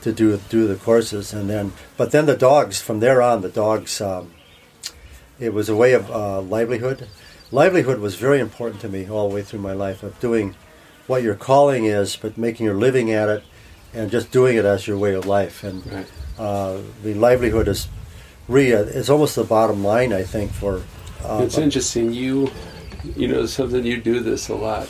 to 0.00 0.14
do 0.14 0.40
do 0.48 0.66
the 0.66 0.76
courses, 0.76 1.34
and 1.34 1.50
then 1.50 1.72
but 1.98 2.10
then 2.10 2.24
the 2.24 2.38
dogs 2.38 2.80
from 2.80 3.00
there 3.00 3.20
on 3.20 3.42
the 3.42 3.50
dogs. 3.50 4.00
Um, 4.00 4.32
it 5.38 5.52
was 5.52 5.68
a 5.68 5.76
way 5.76 5.92
of 5.92 6.10
uh, 6.10 6.40
livelihood. 6.40 7.06
Livelihood 7.52 7.98
was 7.98 8.14
very 8.14 8.40
important 8.40 8.80
to 8.80 8.88
me 8.88 9.10
all 9.10 9.28
the 9.28 9.34
way 9.34 9.42
through 9.42 9.60
my 9.60 9.74
life 9.74 10.02
of 10.02 10.18
doing 10.20 10.54
what 11.06 11.22
your 11.22 11.34
calling 11.34 11.84
is, 11.84 12.16
but 12.16 12.38
making 12.38 12.64
your 12.64 12.74
living 12.74 13.12
at 13.12 13.28
it, 13.28 13.42
and 13.92 14.10
just 14.10 14.30
doing 14.30 14.56
it 14.56 14.64
as 14.64 14.86
your 14.86 14.96
way 14.96 15.12
of 15.12 15.26
life. 15.26 15.62
And 15.62 15.84
Right. 15.86 16.06
uh, 16.38 16.78
the 17.04 17.12
livelihood 17.12 17.68
is 17.68 17.88
really 18.48 18.70
it's 18.70 19.10
almost 19.10 19.36
the 19.36 19.44
bottom 19.44 19.84
line, 19.84 20.14
I 20.14 20.22
think, 20.22 20.50
for. 20.50 20.80
Uh, 21.22 21.42
It's 21.44 21.58
interesting. 21.58 22.14
You, 22.14 22.50
you 23.14 23.28
know, 23.28 23.44
something 23.44 23.84
you 23.84 23.98
do 24.00 24.20
this 24.20 24.48
a 24.48 24.54
lot. 24.54 24.88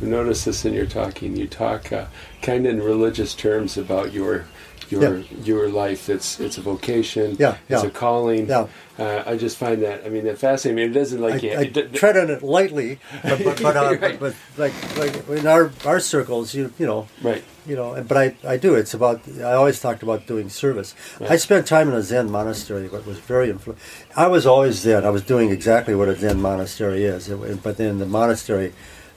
Notice 0.00 0.44
this 0.44 0.64
in 0.64 0.72
your 0.72 0.86
talking. 0.86 1.36
You 1.36 1.46
talk 1.46 1.92
uh, 1.92 2.06
kind 2.42 2.66
of 2.66 2.72
in 2.74 2.82
religious 2.82 3.34
terms 3.34 3.76
about 3.76 4.12
your 4.12 4.46
your 4.88 5.18
Yeah. 5.18 5.24
your 5.44 5.68
life. 5.68 6.08
It's 6.08 6.40
it's 6.40 6.56
a 6.58 6.62
vocation. 6.62 7.36
Yeah, 7.38 7.56
It's 7.68 7.82
yeah. 7.82 7.88
a 7.88 7.90
calling. 7.90 8.48
Yeah. 8.48 8.66
Uh, 8.98 9.22
I 9.26 9.36
just 9.36 9.56
find 9.56 9.82
that. 9.82 10.04
I 10.04 10.08
mean, 10.10 10.24
that 10.24 10.36
fascinating. 10.38 10.78
I 10.78 10.86
mean, 10.88 10.90
it 10.96 10.98
doesn't 10.98 11.20
like 11.22 11.42
I, 11.44 11.46
you. 11.46 11.58
I 11.58 11.64
tread 11.96 12.16
on 12.18 12.28
it 12.30 12.42
lightly, 12.42 12.98
but, 13.22 13.42
but, 13.44 13.62
but, 13.62 13.76
uh, 13.82 13.96
Right. 14.00 14.18
but 14.20 14.34
like 14.58 14.72
like 14.98 15.28
in 15.28 15.46
our 15.46 15.70
our 15.86 16.00
circles, 16.00 16.54
you 16.54 16.72
you 16.78 16.86
know, 16.86 17.06
right. 17.22 17.42
you 17.66 17.76
know. 17.76 18.02
But 18.06 18.16
I, 18.16 18.34
I 18.46 18.56
do. 18.56 18.74
It's 18.74 18.92
about. 18.94 19.20
I 19.38 19.52
always 19.52 19.80
talked 19.80 20.02
about 20.02 20.26
doing 20.26 20.48
service. 20.50 20.94
Right. 21.20 21.30
I 21.30 21.36
spent 21.36 21.66
time 21.66 21.88
in 21.88 21.94
a 21.94 22.02
Zen 22.02 22.30
monastery, 22.30 22.88
but 22.88 23.06
was 23.06 23.18
very 23.18 23.52
influ- 23.52 23.76
I 24.16 24.26
was 24.28 24.44
always 24.46 24.76
Zen. 24.76 25.04
I 25.04 25.10
was 25.10 25.22
doing 25.22 25.50
exactly 25.50 25.94
what 25.94 26.08
a 26.08 26.16
Zen 26.16 26.40
monastery 26.40 27.04
is. 27.04 27.28
It- 27.28 27.62
but 27.62 27.76
then 27.78 27.98
the 28.00 28.06
monastery, 28.06 28.72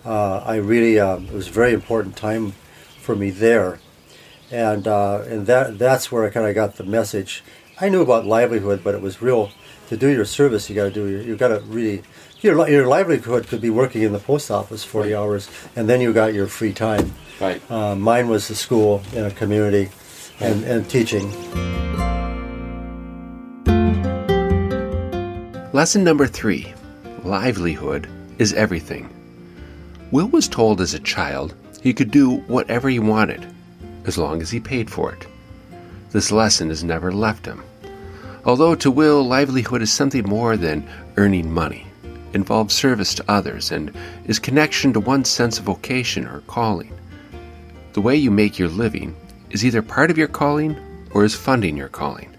uh, 0.05 0.37
I 0.45 0.55
really 0.57 0.99
um, 0.99 1.25
it 1.25 1.33
was 1.33 1.47
a 1.47 1.51
very 1.51 1.73
important 1.73 2.15
time 2.15 2.53
for 3.01 3.15
me 3.15 3.29
there, 3.29 3.79
and 4.51 4.87
uh, 4.87 5.23
and 5.27 5.47
that 5.47 5.77
that's 5.79 6.11
where 6.11 6.25
I 6.25 6.29
kind 6.29 6.47
of 6.47 6.55
got 6.55 6.75
the 6.75 6.83
message. 6.83 7.43
I 7.81 7.89
knew 7.89 8.01
about 8.01 8.25
livelihood, 8.25 8.83
but 8.83 8.93
it 8.95 9.01
was 9.01 9.21
real. 9.21 9.51
To 9.89 9.97
do 9.97 10.07
your 10.07 10.25
service, 10.25 10.69
you 10.69 10.75
got 10.75 10.85
to 10.85 10.91
do. 10.91 11.07
your- 11.07 11.21
You 11.21 11.35
got 11.35 11.49
to 11.49 11.59
really. 11.61 12.03
Your, 12.41 12.67
your 12.67 12.87
livelihood 12.87 13.47
could 13.47 13.61
be 13.61 13.69
working 13.69 14.01
in 14.01 14.11
the 14.11 14.19
post 14.19 14.51
office 14.51 14.83
40 14.83 15.15
hours, 15.15 15.49
and 15.77 15.87
then 15.87 16.01
you 16.01 16.11
got 16.11 16.33
your 16.33 16.47
free 16.47 16.73
time. 16.73 17.13
Right. 17.39 17.61
Uh, 17.71 17.95
mine 17.95 18.27
was 18.27 18.49
the 18.49 18.55
school 18.55 19.01
in 19.13 19.23
a 19.23 19.31
community 19.31 19.89
and, 20.41 20.63
and 20.65 20.89
teaching. 20.89 21.31
Lesson 25.71 26.03
number 26.03 26.27
three 26.27 26.73
livelihood 27.23 28.09
is 28.39 28.53
everything. 28.53 29.09
Will 30.13 30.27
was 30.27 30.47
told 30.47 30.79
as 30.79 30.93
a 30.93 30.99
child 30.99 31.55
he 31.81 31.91
could 31.91 32.11
do 32.11 32.35
whatever 32.41 32.87
he 32.87 32.99
wanted 32.99 33.47
as 34.05 34.15
long 34.15 34.43
as 34.43 34.51
he 34.51 34.59
paid 34.59 34.87
for 34.87 35.11
it. 35.11 35.25
This 36.11 36.31
lesson 36.31 36.69
has 36.69 36.83
never 36.83 37.11
left 37.11 37.47
him. 37.47 37.63
Although 38.45 38.75
to 38.75 38.91
Will, 38.91 39.23
livelihood 39.23 39.81
is 39.81 39.91
something 39.91 40.29
more 40.29 40.55
than 40.55 40.87
earning 41.17 41.51
money, 41.51 41.87
involves 42.31 42.75
service 42.75 43.15
to 43.15 43.25
others, 43.27 43.71
and 43.71 43.91
is 44.25 44.37
connection 44.37 44.93
to 44.93 44.99
one's 44.99 45.29
sense 45.29 45.57
of 45.57 45.65
vocation 45.65 46.27
or 46.27 46.41
calling. 46.41 46.93
The 47.93 48.01
way 48.01 48.15
you 48.15 48.29
make 48.29 48.59
your 48.59 48.69
living 48.69 49.15
is 49.49 49.65
either 49.65 49.81
part 49.81 50.11
of 50.11 50.17
your 50.19 50.27
calling 50.27 50.77
or 51.09 51.23
is 51.23 51.33
funding 51.33 51.75
your 51.75 51.89
calling. 51.89 52.29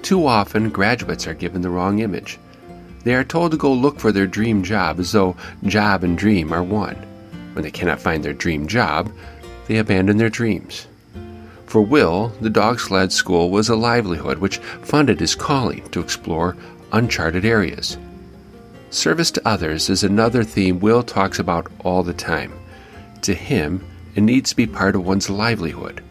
Too 0.00 0.26
often, 0.26 0.70
graduates 0.70 1.26
are 1.26 1.34
given 1.34 1.60
the 1.60 1.68
wrong 1.68 1.98
image. 1.98 2.38
They 3.04 3.14
are 3.14 3.24
told 3.24 3.52
to 3.52 3.58
go 3.58 3.72
look 3.72 4.00
for 4.00 4.12
their 4.12 4.26
dream 4.26 4.62
job 4.62 4.98
as 4.98 5.12
though 5.12 5.36
job 5.64 6.02
and 6.02 6.16
dream 6.16 6.52
are 6.52 6.62
one. 6.62 6.96
When 7.52 7.62
they 7.62 7.70
cannot 7.70 8.00
find 8.00 8.24
their 8.24 8.32
dream 8.32 8.66
job, 8.66 9.12
they 9.66 9.76
abandon 9.76 10.16
their 10.16 10.30
dreams. 10.30 10.86
For 11.66 11.82
Will, 11.82 12.28
the 12.40 12.50
dog 12.50 12.80
sled 12.80 13.12
school 13.12 13.50
was 13.50 13.68
a 13.68 13.76
livelihood 13.76 14.38
which 14.38 14.58
funded 14.58 15.20
his 15.20 15.34
calling 15.34 15.86
to 15.90 16.00
explore 16.00 16.56
uncharted 16.92 17.44
areas. 17.44 17.98
Service 18.90 19.30
to 19.32 19.48
others 19.48 19.90
is 19.90 20.02
another 20.02 20.42
theme 20.44 20.80
Will 20.80 21.02
talks 21.02 21.38
about 21.38 21.70
all 21.80 22.02
the 22.02 22.12
time. 22.14 22.52
To 23.22 23.34
him, 23.34 23.84
it 24.14 24.22
needs 24.22 24.50
to 24.50 24.56
be 24.56 24.66
part 24.66 24.94
of 24.94 25.04
one's 25.04 25.28
livelihood. 25.28 26.02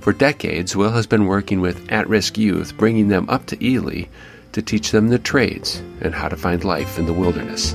For 0.00 0.12
decades, 0.12 0.76
Will 0.76 0.90
has 0.90 1.06
been 1.06 1.26
working 1.26 1.60
with 1.60 1.90
at 1.90 2.08
risk 2.08 2.38
youth, 2.38 2.76
bringing 2.76 3.08
them 3.08 3.28
up 3.28 3.46
to 3.46 3.64
Ely 3.64 4.04
to 4.52 4.62
teach 4.62 4.90
them 4.90 5.08
the 5.08 5.18
trades 5.18 5.82
and 6.00 6.14
how 6.14 6.28
to 6.28 6.36
find 6.36 6.64
life 6.64 6.98
in 6.98 7.06
the 7.06 7.12
wilderness. 7.12 7.74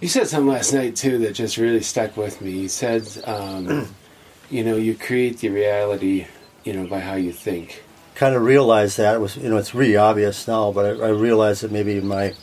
You 0.00 0.08
said 0.08 0.28
something 0.28 0.52
last 0.52 0.74
night 0.74 0.96
too 0.96 1.16
that 1.20 1.32
just 1.32 1.56
really 1.56 1.80
stuck 1.80 2.16
with 2.16 2.42
me. 2.42 2.50
You 2.50 2.68
said, 2.68 3.08
um, 3.24 3.88
you 4.50 4.62
know, 4.62 4.76
you 4.76 4.94
create 4.94 5.38
the 5.38 5.48
reality, 5.48 6.26
you 6.62 6.74
know, 6.74 6.86
by 6.86 7.00
how 7.00 7.14
you 7.14 7.32
think. 7.32 7.82
Kind 8.14 8.34
of 8.34 8.42
realized 8.42 8.98
that 8.98 9.14
it 9.14 9.18
was, 9.18 9.38
you 9.38 9.48
know, 9.48 9.56
it's 9.56 9.74
really 9.74 9.96
obvious 9.96 10.46
now, 10.46 10.72
but 10.72 11.00
I, 11.00 11.06
I 11.06 11.08
realized 11.08 11.62
that 11.62 11.72
maybe 11.72 11.96
in 11.96 12.06
my 12.06 12.34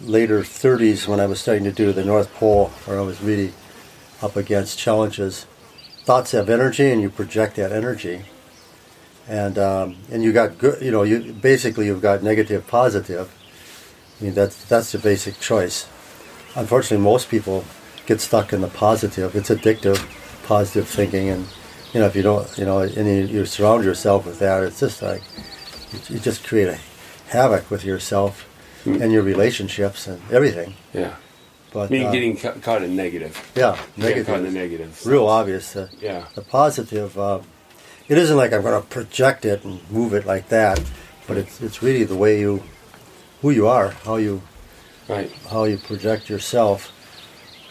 later 0.00 0.40
30s 0.40 1.06
when 1.06 1.20
I 1.20 1.26
was 1.26 1.40
starting 1.40 1.62
to 1.64 1.72
do 1.72 1.92
the 1.92 2.04
North 2.04 2.34
Pole, 2.34 2.70
where 2.84 2.98
I 2.98 3.02
was 3.02 3.22
really 3.22 3.52
up 4.20 4.34
against 4.34 4.78
challenges. 4.78 5.46
Thoughts 6.06 6.30
have 6.30 6.48
energy, 6.48 6.88
and 6.92 7.02
you 7.02 7.10
project 7.10 7.56
that 7.56 7.72
energy, 7.72 8.22
and 9.26 9.58
um, 9.58 9.96
and 10.08 10.22
you 10.22 10.32
got 10.32 10.56
good, 10.56 10.80
you 10.80 10.92
know, 10.92 11.02
you 11.02 11.32
basically 11.32 11.86
you've 11.86 12.00
got 12.00 12.22
negative, 12.22 12.64
positive. 12.68 13.28
I 14.20 14.24
mean 14.24 14.34
that's 14.34 14.64
that's 14.66 14.92
the 14.92 14.98
basic 14.98 15.40
choice. 15.40 15.88
Unfortunately, 16.54 17.02
most 17.02 17.28
people 17.28 17.64
get 18.06 18.20
stuck 18.20 18.52
in 18.52 18.60
the 18.60 18.68
positive. 18.68 19.34
It's 19.34 19.50
addictive, 19.50 19.98
positive 20.46 20.86
thinking, 20.86 21.28
and 21.28 21.48
you 21.92 21.98
know 21.98 22.06
if 22.06 22.14
you 22.14 22.22
don't, 22.22 22.56
you 22.56 22.66
know, 22.66 22.78
and 22.82 23.08
you, 23.08 23.26
you 23.26 23.44
surround 23.44 23.82
yourself 23.82 24.26
with 24.26 24.38
that, 24.38 24.62
it's 24.62 24.78
just 24.78 25.02
like 25.02 25.22
you, 25.92 25.98
you 26.14 26.20
just 26.20 26.46
create 26.46 26.68
a 26.68 26.78
havoc 27.30 27.68
with 27.68 27.84
yourself 27.84 28.46
and 28.86 29.10
your 29.10 29.22
relationships 29.22 30.06
and 30.06 30.22
everything. 30.30 30.74
Yeah. 30.94 31.16
But 31.72 31.90
Me 31.90 32.04
uh, 32.04 32.12
getting 32.12 32.36
ca- 32.36 32.52
caught 32.62 32.82
in 32.82 32.96
negative. 32.96 33.36
yeah, 33.54 33.78
Getting 33.98 34.24
caught 34.24 34.38
in 34.38 34.44
the 34.44 34.50
negative, 34.50 34.86
negative. 34.88 35.06
real 35.06 35.26
obvious. 35.26 35.76
Uh, 35.76 35.88
Yeah. 36.00 36.24
the 36.34 36.42
positive, 36.42 37.18
uh, 37.18 37.40
it 38.08 38.16
isn't 38.18 38.36
like 38.36 38.52
I'm 38.52 38.62
going 38.62 38.80
to 38.80 38.86
project 38.88 39.44
it 39.44 39.64
and 39.64 39.80
move 39.90 40.14
it 40.14 40.24
like 40.26 40.48
that, 40.48 40.80
but 41.26 41.36
it's 41.36 41.60
it's 41.60 41.82
really 41.82 42.04
the 42.04 42.14
way 42.16 42.38
you, 42.40 42.62
who 43.42 43.50
you 43.50 43.66
are, 43.66 43.90
how 44.04 44.16
you 44.16 44.42
Right. 45.08 45.30
how 45.50 45.64
you 45.64 45.76
project 45.78 46.28
yourself, 46.30 46.90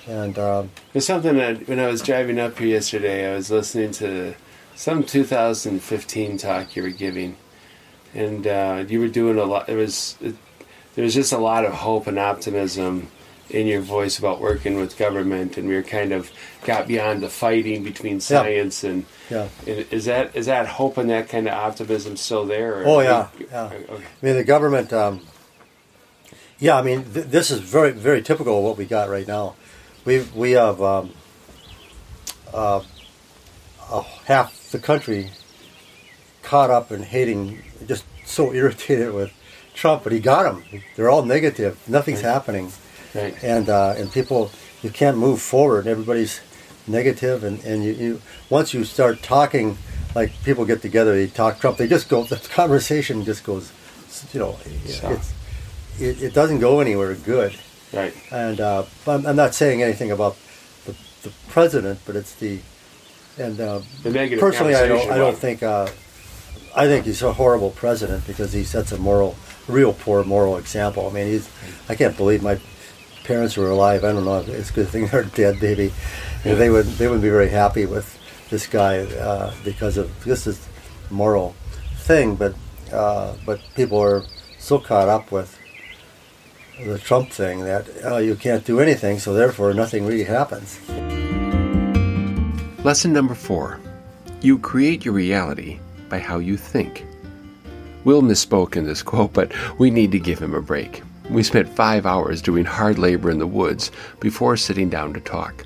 and 0.07 0.37
um, 0.37 0.69
There's 0.93 1.05
something 1.07 1.35
that 1.37 1.67
when 1.67 1.79
I 1.79 1.87
was 1.87 2.01
driving 2.01 2.39
up 2.39 2.57
here 2.59 2.67
yesterday, 2.67 3.31
I 3.31 3.35
was 3.35 3.49
listening 3.51 3.91
to 3.93 4.35
some 4.75 5.03
2015 5.03 6.37
talk 6.37 6.75
you 6.75 6.83
were 6.83 6.89
giving, 6.89 7.35
and 8.13 8.45
uh, 8.45 8.83
you 8.87 8.99
were 8.99 9.07
doing 9.09 9.37
a 9.37 9.43
lot. 9.45 9.67
It 9.69 9.75
was 9.75 10.15
there 10.21 11.03
was 11.03 11.13
just 11.13 11.31
a 11.33 11.37
lot 11.37 11.65
of 11.65 11.73
hope 11.73 12.07
and 12.07 12.19
optimism 12.19 13.07
in 13.49 13.67
your 13.67 13.81
voice 13.81 14.17
about 14.17 14.41
working 14.41 14.75
with 14.77 14.97
government, 14.97 15.57
and 15.57 15.67
we 15.67 15.75
were 15.75 15.83
kind 15.83 16.11
of 16.11 16.31
got 16.63 16.87
beyond 16.87 17.21
the 17.21 17.29
fighting 17.29 17.83
between 17.83 18.19
science 18.19 18.83
and. 18.83 19.05
yeah. 19.29 19.47
Is 19.65 20.05
that 20.05 20.35
is 20.35 20.45
that 20.47 20.65
hope 20.67 20.97
and 20.97 21.09
that 21.09 21.29
kind 21.29 21.47
of 21.47 21.53
optimism 21.53 22.17
still 22.17 22.45
there? 22.45 22.81
or- 22.81 22.85
Oh, 22.87 22.99
yeah, 23.01 23.27
yeah. 23.51 23.65
Okay. 23.89 24.03
I 24.21 24.25
mean 24.25 24.35
the 24.35 24.43
government. 24.43 24.91
Um, 24.93 25.21
yeah, 26.59 26.77
I 26.77 26.81
mean 26.81 27.03
th- 27.13 27.27
this 27.27 27.51
is 27.51 27.59
very 27.59 27.91
very 27.91 28.21
typical 28.21 28.57
of 28.57 28.63
what 28.63 28.77
we 28.77 28.85
got 28.85 29.09
right 29.09 29.27
now. 29.27 29.55
We 30.05 30.21
we 30.33 30.51
have 30.51 30.81
um, 30.81 31.11
uh, 32.53 32.81
uh, 33.91 34.01
half 34.25 34.71
the 34.71 34.79
country 34.79 35.31
caught 36.43 36.69
up 36.69 36.91
in 36.91 37.03
hating, 37.03 37.61
just 37.87 38.05
so 38.25 38.53
irritated 38.53 39.13
with 39.13 39.31
Trump, 39.73 40.03
but 40.03 40.13
he 40.13 40.19
got 40.19 40.43
them. 40.43 40.63
They're 40.95 41.09
all 41.09 41.23
negative. 41.25 41.77
Nothing's 41.87 42.21
happening, 42.21 42.71
Right. 43.15 43.43
and 43.43 43.69
uh, 43.69 43.95
and 43.97 44.11
people 44.11 44.51
you 44.83 44.89
can't 44.89 45.17
move 45.17 45.41
forward. 45.41 45.87
Everybody's 45.87 46.41
negative, 46.87 47.43
and 47.43 47.63
and 47.63 47.83
you, 47.83 47.93
you 47.93 48.21
once 48.49 48.73
you 48.73 48.83
start 48.83 49.23
talking, 49.23 49.77
like 50.13 50.31
people 50.43 50.65
get 50.65 50.81
together, 50.81 51.15
they 51.15 51.27
talk 51.27 51.59
Trump. 51.59 51.77
They 51.77 51.87
just 51.87 52.09
go. 52.09 52.23
The 52.23 52.37
conversation 52.53 53.23
just 53.23 53.43
goes, 53.43 53.71
you 54.33 54.39
know, 54.39 54.57
it, 55.99 56.21
it 56.21 56.33
doesn't 56.33 56.59
go 56.59 56.79
anywhere 56.79 57.15
good. 57.15 57.55
Right. 57.93 58.13
And 58.31 58.59
uh, 58.59 58.83
I'm, 59.07 59.25
I'm 59.25 59.35
not 59.35 59.53
saying 59.53 59.81
anything 59.81 60.11
about 60.11 60.35
the, 60.85 60.95
the 61.23 61.31
president, 61.47 61.99
but 62.05 62.15
it's 62.15 62.35
the 62.35 62.59
and 63.37 63.59
uh, 63.59 63.81
The 64.03 64.11
negative 64.11 64.39
personally, 64.39 64.75
I 64.75 64.87
don't 64.87 65.11
I 65.11 65.17
don't 65.17 65.37
think 65.37 65.63
uh, 65.63 65.87
I 66.75 66.87
think 66.87 67.05
he's 67.05 67.21
a 67.21 67.33
horrible 67.33 67.71
president 67.71 68.25
because 68.27 68.53
he 68.53 68.63
sets 68.63 68.91
a 68.91 68.97
moral 68.97 69.35
real 69.67 69.93
poor 69.93 70.23
moral 70.23 70.57
example. 70.57 71.07
I 71.07 71.13
mean, 71.13 71.27
he's 71.27 71.49
I 71.89 71.95
can't 71.95 72.15
believe 72.15 72.43
my 72.43 72.59
parents 73.25 73.57
were 73.57 73.69
alive. 73.69 74.03
I 74.03 74.11
don't 74.11 74.25
know. 74.25 74.43
It's 74.47 74.69
a 74.69 74.73
good 74.73 74.89
thing 74.89 75.07
they're 75.11 75.23
dead, 75.23 75.61
maybe. 75.61 75.91
You 76.43 76.51
know, 76.51 76.55
they 76.55 76.69
would 76.69 76.85
they 76.97 77.07
wouldn't 77.07 77.23
be 77.23 77.29
very 77.29 77.49
happy 77.49 77.85
with 77.85 78.17
this 78.49 78.67
guy 78.67 78.99
uh, 78.99 79.53
because 79.63 79.97
of 79.97 80.23
this 80.23 80.47
is 80.47 80.67
moral 81.09 81.55
thing. 81.97 82.35
But 82.35 82.55
uh, 82.91 83.33
but 83.45 83.59
people 83.75 83.99
are 84.01 84.23
so 84.59 84.79
caught 84.79 85.09
up 85.09 85.31
with 85.31 85.57
the 86.83 86.99
Trump 86.99 87.29
thing 87.29 87.61
that 87.61 87.87
uh, 88.03 88.17
you 88.17 88.35
can't 88.35 88.65
do 88.65 88.79
anything, 88.79 89.19
so 89.19 89.33
therefore 89.33 89.73
nothing 89.73 90.05
really 90.05 90.23
happens. 90.23 90.79
Lesson 92.83 93.11
number 93.11 93.33
four 93.33 93.79
You 94.41 94.59
create 94.59 95.05
your 95.05 95.13
reality 95.13 95.79
by 96.09 96.19
how 96.19 96.37
you 96.37 96.57
think. 96.57 97.05
Will 98.03 98.21
misspoke 98.21 98.75
in 98.75 98.85
this 98.85 99.01
quote, 99.01 99.33
but 99.33 99.51
we 99.79 99.89
need 99.89 100.11
to 100.11 100.19
give 100.19 100.37
him 100.37 100.53
a 100.53 100.61
break. 100.61 101.01
We 101.29 101.43
spent 101.43 101.67
five 101.67 102.05
hours 102.05 102.41
doing 102.41 102.65
hard 102.65 102.99
labor 102.99 103.31
in 103.31 103.39
the 103.39 103.47
woods 103.47 103.91
before 104.19 104.57
sitting 104.57 104.89
down 104.89 105.13
to 105.13 105.19
talk. 105.19 105.65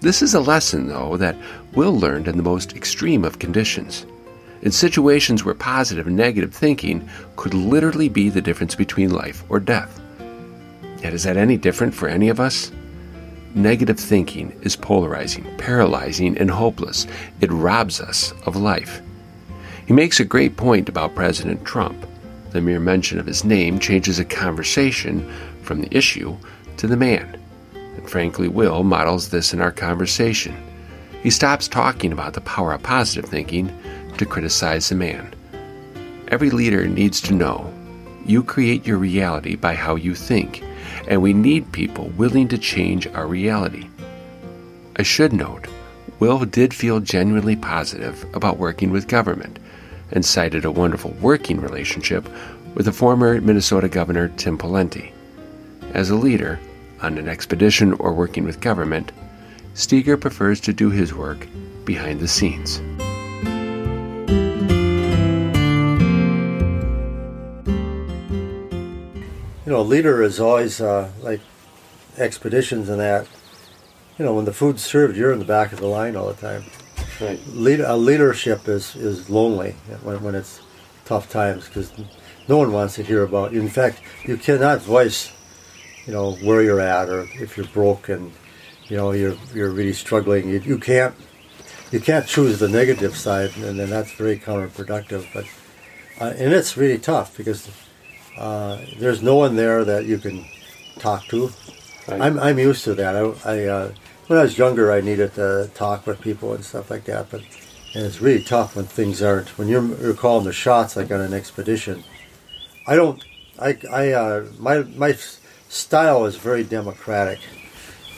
This 0.00 0.22
is 0.22 0.34
a 0.34 0.40
lesson, 0.40 0.88
though, 0.88 1.16
that 1.16 1.36
Will 1.74 1.98
learned 1.98 2.28
in 2.28 2.36
the 2.36 2.42
most 2.42 2.74
extreme 2.74 3.24
of 3.24 3.38
conditions. 3.38 4.06
In 4.62 4.72
situations 4.72 5.44
where 5.44 5.54
positive 5.54 6.06
and 6.06 6.16
negative 6.16 6.52
thinking 6.52 7.08
could 7.36 7.54
literally 7.54 8.08
be 8.08 8.28
the 8.28 8.40
difference 8.40 8.74
between 8.74 9.10
life 9.10 9.44
or 9.48 9.60
death. 9.60 10.00
Yet, 11.02 11.14
is 11.14 11.22
that 11.22 11.36
any 11.36 11.56
different 11.56 11.94
for 11.94 12.08
any 12.08 12.28
of 12.28 12.40
us? 12.40 12.72
Negative 13.54 13.98
thinking 13.98 14.58
is 14.62 14.76
polarizing, 14.76 15.44
paralyzing, 15.58 16.36
and 16.38 16.50
hopeless. 16.50 17.06
It 17.40 17.52
robs 17.52 18.00
us 18.00 18.32
of 18.46 18.56
life. 18.56 19.00
He 19.86 19.92
makes 19.92 20.20
a 20.20 20.24
great 20.24 20.56
point 20.56 20.88
about 20.88 21.14
President 21.14 21.64
Trump. 21.64 22.06
The 22.50 22.60
mere 22.60 22.80
mention 22.80 23.18
of 23.18 23.26
his 23.26 23.44
name 23.44 23.78
changes 23.78 24.18
a 24.18 24.24
conversation 24.24 25.30
from 25.62 25.82
the 25.82 25.96
issue 25.96 26.36
to 26.78 26.86
the 26.86 26.96
man. 26.96 27.38
And 27.74 28.08
frankly, 28.08 28.48
Will 28.48 28.82
models 28.82 29.28
this 29.28 29.52
in 29.52 29.60
our 29.60 29.72
conversation. 29.72 30.56
He 31.22 31.30
stops 31.30 31.68
talking 31.68 32.12
about 32.12 32.34
the 32.34 32.40
power 32.40 32.72
of 32.72 32.82
positive 32.82 33.28
thinking 33.28 33.72
to 34.16 34.24
criticize 34.24 34.88
the 34.88 34.94
man. 34.94 35.34
Every 36.28 36.50
leader 36.50 36.86
needs 36.86 37.20
to 37.22 37.34
know 37.34 37.72
you 38.24 38.42
create 38.42 38.86
your 38.86 38.98
reality 38.98 39.56
by 39.56 39.74
how 39.74 39.96
you 39.96 40.14
think, 40.14 40.62
and 41.08 41.22
we 41.22 41.32
need 41.32 41.72
people 41.72 42.08
willing 42.10 42.46
to 42.48 42.58
change 42.58 43.06
our 43.08 43.26
reality. 43.26 43.88
I 44.96 45.02
should 45.02 45.32
note, 45.32 45.66
Will 46.18 46.44
did 46.44 46.74
feel 46.74 47.00
genuinely 47.00 47.56
positive 47.56 48.26
about 48.34 48.58
working 48.58 48.90
with 48.90 49.08
government 49.08 49.57
and 50.10 50.24
cited 50.24 50.64
a 50.64 50.70
wonderful 50.70 51.10
working 51.20 51.60
relationship 51.60 52.28
with 52.74 52.86
the 52.86 52.92
former 52.92 53.40
Minnesota 53.40 53.88
Governor 53.88 54.28
Tim 54.28 54.56
Pawlenty. 54.56 55.12
As 55.94 56.10
a 56.10 56.14
leader, 56.14 56.60
on 57.00 57.18
an 57.18 57.28
expedition 57.28 57.92
or 57.94 58.12
working 58.12 58.44
with 58.44 58.60
government, 58.60 59.12
Steger 59.74 60.16
prefers 60.16 60.60
to 60.60 60.72
do 60.72 60.90
his 60.90 61.14
work 61.14 61.46
behind 61.84 62.20
the 62.20 62.28
scenes. 62.28 62.80
You 69.64 69.74
know, 69.74 69.80
a 69.80 69.82
leader 69.82 70.22
is 70.22 70.40
always 70.40 70.80
uh, 70.80 71.10
like 71.20 71.40
expeditions 72.16 72.88
and 72.88 73.00
that. 73.00 73.26
You 74.18 74.24
know, 74.24 74.34
when 74.34 74.46
the 74.46 74.52
food's 74.52 74.82
served, 74.82 75.16
you're 75.16 75.32
in 75.32 75.38
the 75.38 75.44
back 75.44 75.72
of 75.72 75.78
the 75.78 75.86
line 75.86 76.16
all 76.16 76.26
the 76.26 76.34
time. 76.34 76.64
Right. 77.20 77.40
Lead, 77.48 77.80
a 77.80 77.96
leadership 77.96 78.68
is, 78.68 78.94
is 78.94 79.28
lonely 79.28 79.72
when, 80.02 80.22
when 80.22 80.34
it's 80.34 80.60
tough 81.04 81.28
times 81.30 81.66
because 81.66 81.92
no 82.48 82.58
one 82.58 82.72
wants 82.72 82.94
to 82.94 83.02
hear 83.02 83.22
about 83.24 83.52
you. 83.52 83.60
In 83.60 83.68
fact, 83.68 84.00
you 84.24 84.36
cannot 84.36 84.82
voice, 84.82 85.32
you 86.06 86.12
know, 86.12 86.32
where 86.36 86.62
you're 86.62 86.80
at 86.80 87.08
or 87.08 87.22
if 87.34 87.56
you're 87.56 87.66
broke 87.66 88.08
and 88.08 88.32
you 88.88 88.96
know 88.96 89.12
you're 89.12 89.36
you're 89.54 89.70
really 89.70 89.92
struggling. 89.92 90.48
You, 90.48 90.60
you 90.60 90.78
can't 90.78 91.14
you 91.90 92.00
can't 92.00 92.26
choose 92.26 92.58
the 92.58 92.68
negative 92.68 93.16
side, 93.16 93.50
and 93.56 93.78
then 93.78 93.90
that's 93.90 94.12
very 94.12 94.38
counterproductive. 94.38 95.26
But 95.32 95.44
uh, 96.20 96.34
and 96.36 96.52
it's 96.52 96.76
really 96.76 96.98
tough 96.98 97.36
because 97.36 97.68
uh, 98.36 98.80
there's 98.98 99.22
no 99.22 99.36
one 99.36 99.56
there 99.56 99.84
that 99.84 100.06
you 100.06 100.18
can 100.18 100.44
talk 100.98 101.24
to. 101.28 101.50
Right. 102.08 102.20
I'm 102.20 102.38
I'm 102.38 102.58
used 102.58 102.84
to 102.84 102.94
that. 102.94 103.14
I, 103.16 103.52
I 103.52 103.64
uh, 103.64 103.92
when 104.28 104.38
I 104.38 104.42
was 104.42 104.56
younger, 104.56 104.92
I 104.92 105.00
needed 105.00 105.34
to 105.34 105.70
talk 105.74 106.06
with 106.06 106.20
people 106.20 106.54
and 106.54 106.64
stuff 106.64 106.90
like 106.90 107.04
that. 107.04 107.30
But 107.30 107.42
and 107.94 108.06
it's 108.06 108.20
really 108.20 108.42
tough 108.42 108.76
when 108.76 108.84
things 108.84 109.22
aren't. 109.22 109.58
When 109.58 109.66
you're, 109.66 109.84
you're 110.00 110.14
calling 110.14 110.44
the 110.44 110.52
shots, 110.52 110.94
like 110.94 111.10
on 111.10 111.20
an 111.20 111.34
expedition, 111.34 112.04
I 112.86 112.94
don't. 112.94 113.22
I 113.58 113.76
I 113.90 114.12
uh, 114.12 114.46
my 114.58 114.80
my 114.80 115.12
style 115.68 116.26
is 116.26 116.36
very 116.36 116.62
democratic. 116.62 117.40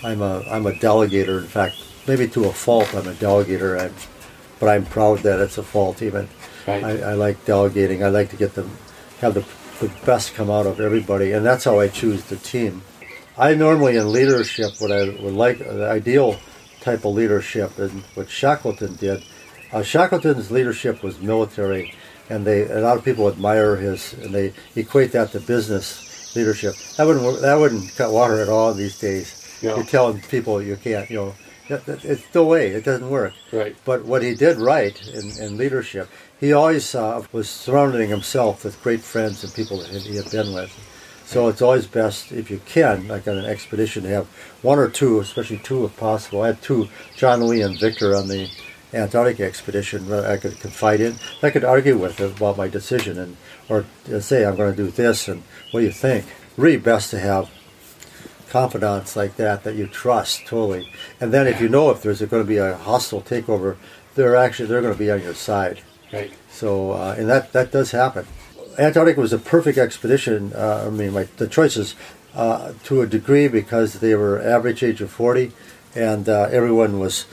I'm 0.02 0.20
a 0.20 0.44
I'm 0.50 0.66
a 0.66 0.72
delegator. 0.72 1.40
In 1.40 1.46
fact, 1.46 1.76
maybe 2.06 2.28
to 2.28 2.44
a 2.46 2.52
fault, 2.52 2.94
I'm 2.94 3.08
a 3.08 3.14
delegator. 3.14 3.80
I'm, 3.80 3.94
but 4.58 4.68
I'm 4.68 4.84
proud 4.84 5.20
that 5.20 5.40
it's 5.40 5.56
a 5.56 5.62
fault. 5.62 6.02
Even 6.02 6.28
Right. 6.66 6.84
I, 6.84 6.90
I 6.90 7.12
like 7.14 7.44
delegating. 7.46 8.04
I 8.04 8.08
like 8.08 8.28
to 8.30 8.36
get 8.36 8.54
the 8.54 8.68
have 9.20 9.34
the 9.34 9.44
the 9.80 9.90
best 10.04 10.34
come 10.34 10.50
out 10.50 10.66
of 10.66 10.78
everybody, 10.78 11.32
and 11.32 11.44
that's 11.44 11.64
how 11.64 11.80
I 11.80 11.88
choose 11.88 12.24
the 12.24 12.36
team. 12.36 12.82
I 13.40 13.54
normally 13.54 13.96
in 13.96 14.12
leadership, 14.12 14.72
what 14.80 14.92
I 14.92 15.08
would 15.08 15.32
like, 15.32 15.60
the 15.60 15.88
ideal 15.88 16.38
type 16.82 17.06
of 17.06 17.14
leadership, 17.14 17.78
and 17.78 18.02
what 18.14 18.28
Shackleton 18.28 18.96
did. 18.96 19.24
Uh, 19.72 19.82
Shackleton's 19.82 20.50
leadership 20.50 21.02
was 21.02 21.18
military, 21.20 21.94
and 22.28 22.46
they 22.46 22.68
a 22.68 22.80
lot 22.80 22.98
of 22.98 23.04
people 23.04 23.28
admire 23.28 23.76
his, 23.76 24.12
and 24.12 24.34
they 24.34 24.52
equate 24.76 25.12
that 25.12 25.32
to 25.32 25.40
business 25.40 26.36
leadership. 26.36 26.74
That 26.98 27.06
wouldn't 27.06 27.40
that 27.40 27.54
wouldn't 27.58 27.96
cut 27.96 28.12
water 28.12 28.42
at 28.42 28.50
all 28.50 28.74
these 28.74 28.98
days. 28.98 29.58
No. 29.62 29.76
You're 29.76 29.86
telling 29.86 30.20
people 30.20 30.60
you 30.60 30.76
can't, 30.76 31.08
you 31.08 31.16
know, 31.16 31.34
it's 31.68 32.26
the 32.28 32.44
way 32.44 32.68
it 32.68 32.84
doesn't 32.84 33.08
work. 33.08 33.32
Right. 33.52 33.74
But 33.86 34.04
what 34.04 34.22
he 34.22 34.34
did 34.34 34.58
right 34.58 35.00
in, 35.08 35.30
in 35.42 35.56
leadership, 35.56 36.08
he 36.38 36.52
always 36.52 36.94
uh, 36.94 37.24
was 37.32 37.48
surrounding 37.48 38.10
himself 38.10 38.64
with 38.64 38.82
great 38.82 39.00
friends 39.00 39.44
and 39.44 39.52
people 39.54 39.78
that 39.78 39.88
he 39.88 40.16
had 40.16 40.30
been 40.30 40.52
with. 40.52 40.72
So 41.30 41.46
it's 41.46 41.62
always 41.62 41.86
best 41.86 42.32
if 42.32 42.50
you 42.50 42.60
can, 42.66 43.06
like 43.06 43.28
on 43.28 43.38
an 43.38 43.44
expedition, 43.44 44.02
to 44.02 44.08
have 44.08 44.26
one 44.62 44.80
or 44.80 44.88
two, 44.88 45.20
especially 45.20 45.58
two 45.58 45.84
if 45.84 45.96
possible. 45.96 46.42
I 46.42 46.48
had 46.48 46.60
two, 46.60 46.88
Jean-Louis 47.14 47.62
and 47.62 47.78
Victor, 47.78 48.16
on 48.16 48.26
the 48.26 48.50
Antarctic 48.92 49.38
expedition. 49.38 50.08
That 50.08 50.26
I 50.26 50.38
could 50.38 50.58
confide 50.58 51.00
in. 51.00 51.14
I 51.40 51.50
could 51.50 51.62
argue 51.62 51.96
with 51.96 52.18
about 52.18 52.56
my 52.56 52.66
decision 52.66 53.16
and 53.16 53.36
or 53.68 53.84
uh, 54.12 54.18
say 54.18 54.44
I'm 54.44 54.56
going 54.56 54.74
to 54.74 54.76
do 54.76 54.90
this 54.90 55.28
and 55.28 55.44
what 55.70 55.80
do 55.80 55.86
you 55.86 55.92
think. 55.92 56.24
Really 56.56 56.78
best 56.78 57.10
to 57.10 57.20
have 57.20 57.48
confidants 58.48 59.14
like 59.14 59.36
that 59.36 59.62
that 59.62 59.76
you 59.76 59.86
trust 59.86 60.48
totally. 60.48 60.92
And 61.20 61.32
then 61.32 61.46
if 61.46 61.60
you 61.60 61.68
know 61.68 61.90
if 61.90 62.02
there's 62.02 62.22
going 62.22 62.42
to 62.42 62.48
be 62.48 62.56
a 62.56 62.76
hostile 62.76 63.22
takeover, 63.22 63.76
they're 64.16 64.34
actually 64.34 64.66
they're 64.66 64.82
going 64.82 64.94
to 64.94 64.98
be 64.98 65.12
on 65.12 65.22
your 65.22 65.34
side. 65.34 65.80
Right. 66.12 66.32
So 66.50 66.90
uh, 66.90 67.14
and 67.16 67.28
that 67.28 67.52
that 67.52 67.70
does 67.70 67.92
happen. 67.92 68.26
Antarctica 68.80 69.20
was 69.20 69.34
a 69.34 69.38
perfect 69.38 69.76
expedition. 69.76 70.52
Uh, 70.54 70.84
I 70.86 70.90
mean, 70.90 71.12
the 71.36 71.46
choices 71.46 71.94
uh, 72.34 72.72
to 72.84 73.02
a 73.02 73.06
degree 73.06 73.46
because 73.46 74.00
they 74.00 74.14
were 74.14 74.40
average 74.40 74.82
age 74.82 75.02
of 75.02 75.10
40, 75.10 75.52
and 75.94 76.28
uh, 76.28 76.48
everyone 76.50 76.98
was 76.98 77.26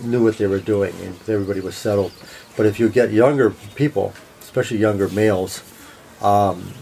knew 0.00 0.22
what 0.22 0.38
they 0.38 0.46
were 0.46 0.60
doing, 0.60 0.94
and 1.00 1.18
everybody 1.28 1.60
was 1.60 1.74
settled. 1.74 2.12
But 2.56 2.66
if 2.66 2.78
you 2.78 2.88
get 2.88 3.10
younger 3.10 3.50
people, 3.50 4.14
especially 4.40 4.78
younger 4.78 5.08
males, 5.08 5.62
um, 6.20 6.72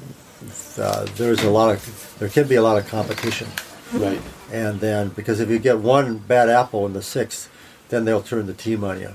uh, 0.77 1.07
there's 1.17 1.43
a 1.43 1.51
lot 1.51 1.75
of 1.75 2.17
there 2.19 2.29
can 2.29 2.47
be 2.47 2.57
a 2.57 2.63
lot 2.63 2.77
of 2.77 2.87
competition. 2.89 3.49
Right. 3.93 4.21
And 4.53 4.81
then, 4.81 5.09
because 5.11 5.41
if 5.41 5.49
you 5.49 5.59
get 5.59 5.79
one 5.79 6.19
bad 6.19 6.51
apple 6.51 6.85
in 6.85 6.93
the 6.93 7.03
sixth, 7.03 7.51
then 7.89 8.05
they'll 8.05 8.23
turn 8.23 8.47
the 8.47 8.55
team 8.55 8.85
on 8.85 9.01
you. 9.01 9.13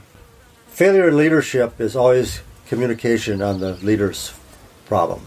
Failure 0.68 1.08
in 1.08 1.18
leadership 1.18 1.80
is 1.80 1.96
always 1.96 2.42
communication 2.68 3.42
on 3.42 3.60
the 3.60 3.76
leader's 3.76 4.34
problem. 4.86 5.22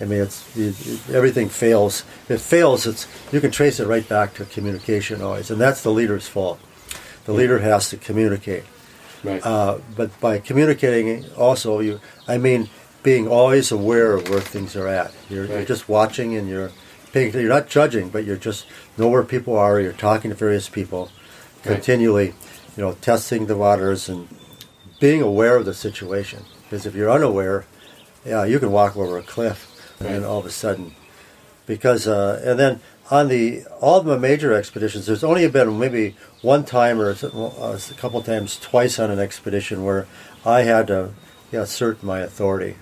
I 0.00 0.04
mean, 0.06 0.22
it's 0.22 0.56
you, 0.56 0.74
you- 0.84 0.98
everything 1.14 1.48
fails. 1.48 2.00
If 2.24 2.30
it 2.30 2.40
fails, 2.40 2.86
it's 2.86 3.06
you 3.32 3.40
can 3.40 3.50
trace 3.50 3.80
it 3.80 3.86
right 3.86 4.08
back 4.08 4.34
to 4.34 4.44
communication 4.46 5.20
always, 5.22 5.50
and 5.50 5.60
that's 5.60 5.82
the 5.82 5.90
leader's 5.90 6.26
fault. 6.26 6.58
The 7.24 7.32
leader 7.32 7.58
has 7.58 7.90
to 7.90 7.96
communicate. 7.96 8.64
Right. 9.22 9.44
Uh, 9.44 9.78
but 9.94 10.18
by 10.20 10.38
communicating, 10.38 11.26
also 11.36 11.80
you, 11.80 12.00
I 12.26 12.38
mean, 12.38 12.70
being 13.02 13.28
always 13.28 13.70
aware 13.70 14.14
of 14.14 14.28
where 14.30 14.40
things 14.40 14.74
are 14.74 14.88
at. 14.88 15.12
You're, 15.28 15.44
you're 15.44 15.64
just 15.66 15.88
watching 15.88 16.34
and 16.36 16.48
you're 16.48 16.70
paying. 17.12 17.32
You're 17.34 17.48
not 17.48 17.68
judging, 17.68 18.08
but 18.08 18.24
you're 18.24 18.36
just 18.38 18.66
know 18.96 19.08
where 19.08 19.22
people 19.22 19.56
are. 19.58 19.78
You're 19.78 19.92
talking 19.92 20.30
to 20.30 20.34
various 20.34 20.68
people, 20.70 21.10
Right. 21.64 21.74
continually, 21.74 22.28
you 22.76 22.82
know, 22.82 22.92
testing 23.02 23.44
the 23.46 23.56
waters 23.56 24.08
and 24.08 24.28
being 24.98 25.20
aware 25.20 25.56
of 25.56 25.66
the 25.66 25.74
situation. 25.74 26.44
Because 26.62 26.86
if 26.86 26.94
you're 26.94 27.10
unaware, 27.10 27.66
yeah, 28.24 28.44
you 28.44 28.58
can 28.58 28.70
walk 28.70 28.96
over 28.96 29.18
a 29.18 29.22
cliff, 29.22 29.94
and 29.98 30.08
then 30.08 30.24
all 30.24 30.38
of 30.38 30.46
a 30.46 30.50
sudden, 30.50 30.94
because 31.66 32.06
uh, 32.06 32.42
and 32.44 32.58
then 32.58 32.80
on 33.10 33.28
the 33.28 33.64
all 33.80 34.00
the 34.00 34.18
major 34.18 34.54
expeditions, 34.54 35.06
there's 35.06 35.24
only 35.24 35.46
been 35.48 35.78
maybe 35.78 36.16
one 36.42 36.64
time 36.64 37.00
or 37.00 37.10
uh, 37.10 37.78
a 37.90 37.94
couple 37.94 38.22
times, 38.22 38.58
twice 38.58 38.98
on 38.98 39.10
an 39.10 39.18
expedition 39.18 39.84
where 39.84 40.06
I 40.44 40.62
had 40.62 40.86
to 40.88 41.10
yeah, 41.50 41.62
assert 41.62 42.02
my 42.02 42.20
authority. 42.20 42.76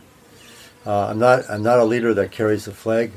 Uh, 0.87 1.09
I'm 1.09 1.19
not 1.19 1.49
I'm 1.49 1.63
not 1.63 1.79
a 1.79 1.85
leader 1.85 2.15
that 2.15 2.31
carries 2.31 2.67
the 2.67 2.73
flag. 2.73 3.13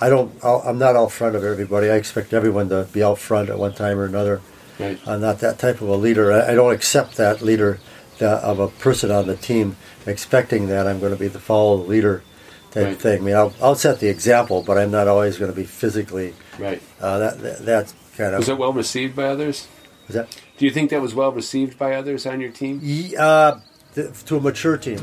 I 0.00 0.08
don't. 0.08 0.32
I'll, 0.42 0.62
I'm 0.66 0.78
not 0.78 0.96
out 0.96 1.12
front 1.12 1.36
of 1.36 1.44
everybody. 1.44 1.88
I 1.90 1.96
expect 1.96 2.32
everyone 2.32 2.68
to 2.70 2.88
be 2.92 3.02
out 3.02 3.18
front 3.18 3.48
at 3.48 3.58
one 3.58 3.74
time 3.74 3.98
or 3.98 4.04
another. 4.04 4.40
Right. 4.78 4.98
I'm 5.06 5.20
not 5.20 5.40
that 5.40 5.58
type 5.58 5.80
of 5.80 5.88
a 5.88 5.96
leader. 5.96 6.32
I, 6.32 6.52
I 6.52 6.54
don't 6.54 6.72
accept 6.72 7.16
that 7.16 7.42
leader 7.42 7.78
that, 8.18 8.42
of 8.42 8.58
a 8.58 8.68
person 8.68 9.10
on 9.10 9.26
the 9.26 9.36
team 9.36 9.76
expecting 10.06 10.68
that 10.68 10.86
I'm 10.86 11.00
going 11.00 11.12
to 11.12 11.18
be 11.18 11.28
the 11.28 11.38
follow 11.40 11.78
the 11.78 11.88
leader 11.88 12.22
type 12.70 12.84
Right. 12.86 12.96
thing. 12.98 13.20
I 13.20 13.24
mean, 13.24 13.34
I'll, 13.36 13.52
I'll 13.62 13.74
set 13.74 14.00
the 14.00 14.08
example, 14.08 14.62
but 14.62 14.78
I'm 14.78 14.90
not 14.90 15.08
always 15.08 15.38
going 15.38 15.50
to 15.50 15.56
be 15.56 15.64
physically. 15.64 16.34
Right. 16.58 16.82
Uh, 17.00 17.18
that, 17.18 17.38
that 17.40 17.58
that's 17.64 17.94
kind 18.16 18.34
of. 18.34 18.38
Was 18.38 18.46
that 18.48 18.56
well 18.58 18.72
received 18.72 19.14
by 19.16 19.24
others? 19.24 19.68
is 20.08 20.14
that 20.14 20.28
Do 20.58 20.64
you 20.64 20.70
think 20.70 20.90
that 20.90 21.00
was 21.00 21.14
well 21.14 21.32
received 21.32 21.78
by 21.78 21.94
others 21.94 22.26
on 22.26 22.40
your 22.40 22.50
team? 22.50 22.80
Ye- 22.82 23.16
uh, 23.16 23.56
th- 23.94 24.24
to 24.24 24.36
a 24.36 24.40
mature 24.40 24.76
team? 24.76 24.98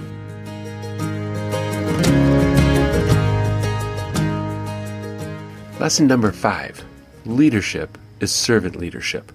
Lesson 5.79 6.07
number 6.07 6.31
five 6.33 6.83
leadership 7.25 7.97
is 8.19 8.31
servant 8.33 8.75
leadership. 8.75 9.31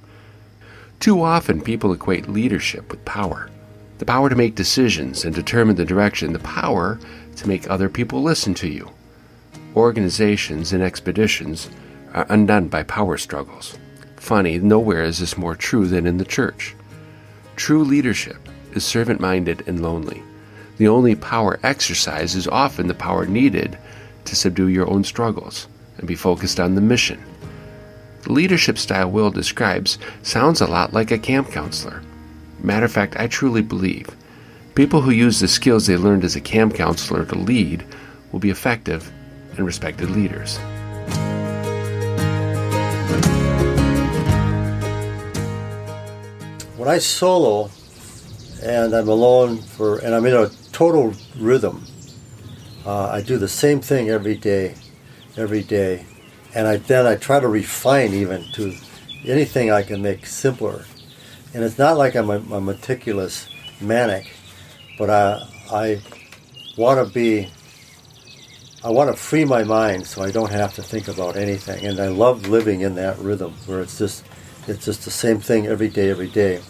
Too 1.01 1.23
often, 1.23 1.61
people 1.63 1.93
equate 1.93 2.29
leadership 2.29 2.91
with 2.91 3.05
power 3.05 3.49
the 3.99 4.05
power 4.05 4.29
to 4.29 4.37
make 4.37 4.55
decisions 4.55 5.25
and 5.25 5.35
determine 5.35 5.77
the 5.77 5.85
direction, 5.85 6.33
the 6.33 6.39
power 6.41 6.99
to 7.37 7.49
make 7.49 7.69
other 7.69 7.89
people 7.89 8.23
listen 8.23 8.55
to 8.55 8.69
you. 8.69 8.91
Organizations 9.77 10.73
and 10.73 10.83
expeditions 10.83 11.71
are 12.13 12.27
undone 12.29 12.69
by 12.69 12.83
power 12.83 13.17
struggles. 13.17 13.79
Funny, 14.17 14.59
nowhere 14.59 15.03
is 15.03 15.19
this 15.19 15.37
more 15.37 15.55
true 15.55 15.87
than 15.87 16.07
in 16.07 16.19
the 16.19 16.25
church. 16.25 16.75
True 17.57 17.85
leadership 17.85 18.49
is 18.73 18.85
servant 18.85 19.21
minded 19.21 19.63
and 19.67 19.83
lonely. 19.83 20.23
The 20.77 20.89
only 20.89 21.15
power 21.15 21.61
exercised 21.63 22.37
is 22.37 22.49
often 22.49 22.87
the 22.89 22.95
power 22.95 23.27
needed 23.27 23.79
to 24.25 24.37
subdue 24.37 24.69
your 24.69 24.89
own 24.91 25.05
struggles 25.05 25.69
and 25.99 26.09
be 26.09 26.17
focused 26.17 26.59
on 26.59 26.75
the 26.75 26.81
mission. 26.81 27.23
The 28.23 28.33
leadership 28.33 28.79
style 28.79 29.11
Will 29.11 29.31
describes 29.31 29.99
sounds 30.23 30.61
a 30.61 30.67
lot 30.67 30.93
like 30.93 31.11
a 31.11 31.19
camp 31.19 31.51
counselor. 31.51 32.03
Matter 32.65 32.87
of 32.87 32.93
fact, 32.93 33.17
I 33.19 33.27
truly 33.27 33.61
believe 33.61 34.09
people 34.75 35.03
who 35.03 35.11
use 35.11 35.39
the 35.39 35.49
skills 35.49 35.87
they 35.87 35.99
learned 35.99 36.25
as 36.25 36.35
a 36.35 36.41
camp 36.41 36.75
counselor 36.75 37.27
to 37.27 37.35
lead 37.35 37.85
will 38.33 38.41
be 38.41 38.49
effective 38.49 39.13
and 39.59 39.67
respected 39.67 40.09
leaders. 40.09 40.57
When 46.79 46.89
I 46.89 46.97
solo 46.97 47.71
and 48.63 48.95
I'm 48.95 49.09
alone 49.09 49.59
for, 49.59 49.99
and 49.99 50.15
I'm 50.15 50.25
in 50.25 50.33
a 50.33 50.49
total 50.73 51.13
rhythm, 51.37 51.85
uh, 52.87 53.11
I 53.11 53.21
do 53.21 53.37
the 53.37 53.47
same 53.47 53.83
thing 53.83 54.09
every 54.09 54.37
day, 54.37 54.75
every 55.37 55.63
day, 55.63 56.07
and 56.55 56.67
I 56.67 56.79
then 56.79 57.07
I 57.07 57.17
try 57.17 57.41
to 57.41 57.49
refine 57.49 58.15
even 58.15 58.43
to 58.55 58.75
anything 59.27 59.71
I 59.71 59.83
can 59.83 60.01
make 60.01 60.25
simpler. 60.25 60.87
And 61.55 61.63
it's 61.63 61.79
not 61.79 61.97
like 61.97 62.17
I'm 62.17 62.31
a, 62.31 62.39
a 62.57 62.61
meticulous 62.61 63.49
manic, 63.81 64.33
but 64.99 65.09
I 65.09 65.41
I 65.71 66.03
want 66.77 67.07
to 67.07 67.13
be. 67.13 67.49
I 68.83 68.91
want 68.91 69.11
to 69.11 69.17
free 69.17 69.47
my 69.47 69.65
mind 69.65 70.07
so 70.07 70.23
I 70.23 70.31
don't 70.31 70.51
have 70.51 70.75
to 70.75 70.83
think 70.83 71.09
about 71.09 71.37
anything, 71.37 71.87
and 71.87 71.99
I 72.01 72.09
love 72.09 72.49
living 72.49 72.83
in 72.83 72.97
that 72.97 73.19
rhythm 73.19 73.55
where 73.65 73.81
it's 73.81 73.97
just 73.97 74.25
it's 74.67 74.85
just 74.85 75.05
the 75.05 75.11
same 75.11 75.41
thing 75.41 75.67
every 75.67 75.89
day, 75.89 76.11
every 76.11 76.29
day, 76.29 76.61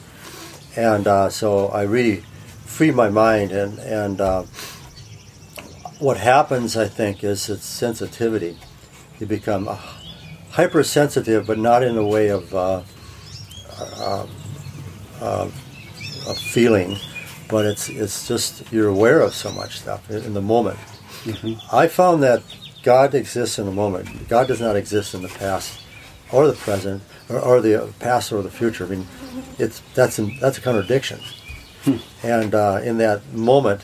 and 0.77 1.09
uh, 1.09 1.29
so 1.29 1.69
I 1.69 1.83
really 1.83 2.23
free 2.67 2.93
my 2.93 3.09
mind, 3.09 3.51
and 3.51 3.79
and 3.81 4.21
uh, 4.21 4.45
what 5.99 6.19
happens, 6.19 6.77
I 6.77 6.87
think, 6.87 7.25
is 7.25 7.49
it's 7.49 7.65
sensitivity. 7.65 8.59
You 9.19 9.27
become 9.27 9.67
uh, 9.67 9.79
hypersensitive, 10.51 11.47
but 11.47 11.59
not 11.59 11.83
in 11.83 11.97
a 11.97 12.07
way 12.07 12.29
of 12.29 12.55
uh, 12.55 12.83
uh, 13.79 14.27
uh, 15.21 15.51
of 16.29 16.39
feeling, 16.39 16.97
but 17.49 17.65
it's 17.65 17.89
it's 17.89 18.27
just 18.27 18.73
you're 18.73 18.89
aware 18.89 19.21
of 19.21 19.35
so 19.35 19.51
much 19.53 19.81
stuff 19.81 20.11
in 20.11 20.35
the 20.35 20.43
moment. 20.43 20.79
I 21.73 21.89
found 21.89 22.23
that 22.23 22.43
God 22.83 23.15
exists 23.15 23.59
in 23.59 23.67
the 23.67 23.73
moment. 23.73 24.29
God 24.29 24.47
does 24.47 24.61
not 24.61 24.77
exist 24.77 25.15
in 25.15 25.23
the 25.23 25.29
past 25.29 25.81
or 26.33 26.47
the 26.47 26.53
present 26.53 27.03
or, 27.29 27.39
or 27.41 27.61
the 27.61 27.93
past 27.99 28.33
or 28.33 28.43
the 28.43 28.51
future. 28.51 28.85
I 28.85 28.89
mean, 28.89 29.07
it's 29.59 29.81
that's 29.95 30.19
an, 30.19 30.39
that's 30.41 30.59
a 30.59 30.61
contradiction. 30.61 31.21
And 32.23 32.55
uh, 32.55 32.81
in 32.83 32.99
that 32.99 33.33
moment, 33.33 33.83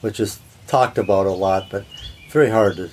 which 0.00 0.20
is 0.20 0.38
talked 0.68 0.98
about 0.98 1.26
a 1.26 1.32
lot, 1.32 1.68
but 1.70 1.84
very 2.30 2.50
hard 2.50 2.76
to 2.76 2.90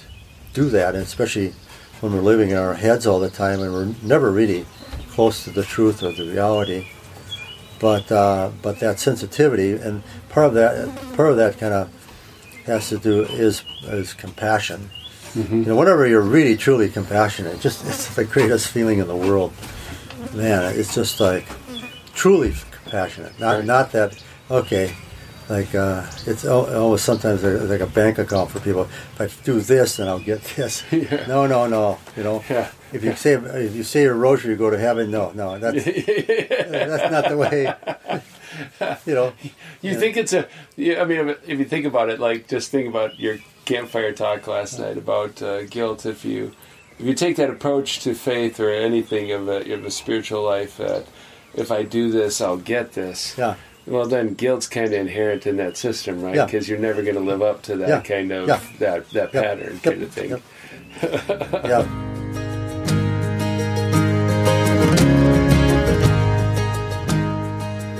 do 0.53 0.69
that, 0.69 0.95
and 0.95 1.03
especially 1.03 1.53
when 1.99 2.13
we're 2.13 2.21
living 2.21 2.49
in 2.49 2.57
our 2.57 2.73
heads 2.73 3.07
all 3.07 3.19
the 3.19 3.29
time 3.29 3.61
and 3.61 3.71
we're 3.71 3.93
never 4.01 4.29
really 4.29 4.65
close 5.11 5.43
to 5.45 5.51
the 5.51 5.63
truth 5.63 6.03
or 6.03 6.11
the 6.11 6.29
reality. 6.29 6.87
But 7.79 8.11
uh, 8.11 8.51
but 8.61 8.79
that 8.79 8.99
sensitivity 8.99 9.73
and 9.73 10.03
part 10.29 10.47
of 10.47 10.53
that 10.53 10.87
part 11.15 11.31
of 11.31 11.37
that 11.37 11.57
kind 11.57 11.73
of 11.73 11.89
has 12.65 12.89
to 12.89 12.97
do 12.97 13.23
is 13.23 13.63
is 13.83 14.13
compassion. 14.13 14.89
You 15.35 15.65
know, 15.65 15.75
whenever 15.75 16.05
you're 16.07 16.21
really 16.21 16.55
truly 16.55 16.89
compassionate, 16.89 17.59
just 17.59 17.85
it's 17.87 18.13
the 18.15 18.23
greatest 18.23 18.67
feeling 18.67 18.99
in 18.99 19.07
the 19.07 19.15
world. 19.15 19.51
Man, 20.33 20.75
it's 20.77 20.93
just 20.93 21.19
like 21.19 21.47
truly 22.13 22.53
compassionate. 22.83 23.39
Not 23.39 23.55
Right. 23.55 23.65
not 23.65 23.91
that 23.93 24.23
okay. 24.51 24.93
Like 25.49 25.75
uh, 25.75 26.05
it's 26.25 26.45
al- 26.45 26.73
almost 26.73 27.03
sometimes 27.05 27.43
like 27.43 27.81
a 27.81 27.85
bank 27.87 28.17
account 28.17 28.49
for 28.51 28.59
people. 28.61 28.83
If 28.83 29.21
I 29.21 29.27
do 29.43 29.59
this, 29.59 29.97
then 29.97 30.07
I'll 30.07 30.19
get 30.19 30.41
this. 30.55 30.83
Yeah. 30.91 31.25
No, 31.27 31.45
no, 31.47 31.67
no. 31.67 31.97
You 32.15 32.23
know, 32.23 32.43
Yeah. 32.49 32.71
if 32.93 33.03
you 33.03 33.13
say 33.15 33.33
if 33.33 33.75
you 33.75 33.83
say 33.83 34.03
your 34.03 34.15
rosary, 34.15 34.51
you 34.51 34.57
go 34.57 34.69
to 34.69 34.77
heaven. 34.77 35.11
No, 35.11 35.31
no, 35.31 35.59
that's 35.59 35.83
that's 35.85 37.11
not 37.11 37.29
the 37.29 37.37
way. 37.37 37.73
You 39.07 39.15
know, 39.15 39.33
You 39.81 39.99
think 39.99 40.15
it's 40.15 40.31
a. 40.33 40.47
I 40.77 41.05
mean, 41.05 41.29
if 41.47 41.57
you 41.59 41.65
think 41.65 41.85
about 41.85 42.09
it, 42.09 42.19
like 42.19 42.47
just 42.47 42.69
think 42.69 42.87
about 42.87 43.19
your 43.19 43.37
campfire 43.65 44.11
talk 44.13 44.45
last 44.47 44.77
night 44.79 44.95
about 44.97 45.41
uh, 45.41 45.63
guilt. 45.65 46.05
If 46.05 46.23
you 46.23 46.53
if 46.99 47.05
you 47.05 47.15
take 47.15 47.35
that 47.37 47.49
approach 47.49 47.99
to 48.01 48.13
faith 48.13 48.59
or 48.59 48.69
anything 48.69 49.31
of 49.31 49.47
a, 49.49 49.73
of 49.73 49.83
a 49.85 49.89
spiritual 49.91 50.43
life, 50.43 50.77
that 50.77 51.05
if 51.55 51.71
I 51.71 51.81
do 51.83 52.11
this, 52.11 52.39
I'll 52.41 52.57
get 52.57 52.93
this. 52.93 53.35
yeah. 53.37 53.55
Well, 53.85 54.05
then 54.05 54.33
guilt's 54.33 54.67
kind 54.67 54.87
of 54.87 54.93
inherent 54.93 55.45
in 55.45 55.57
that 55.57 55.75
system, 55.77 56.21
right? 56.21 56.35
Yeah. 56.35 56.45
Because 56.45 56.69
you're 56.69 56.79
never 56.79 57.01
going 57.01 57.15
to 57.15 57.21
live 57.21 57.41
up 57.41 57.61
to 57.63 57.75
that 57.77 57.89
Yeah. 57.89 58.01
kind 58.01 58.31
of 58.31 58.47
Yeah. 58.47 58.59
that 58.79 59.09
that 59.11 59.33
Yep. 59.33 59.43
pattern 59.43 59.73
Yep. 59.73 59.83
kind 59.83 60.03
of 60.03 60.11
thing. 60.11 60.29
Yep. 60.29 60.41
yeah. 61.65 61.87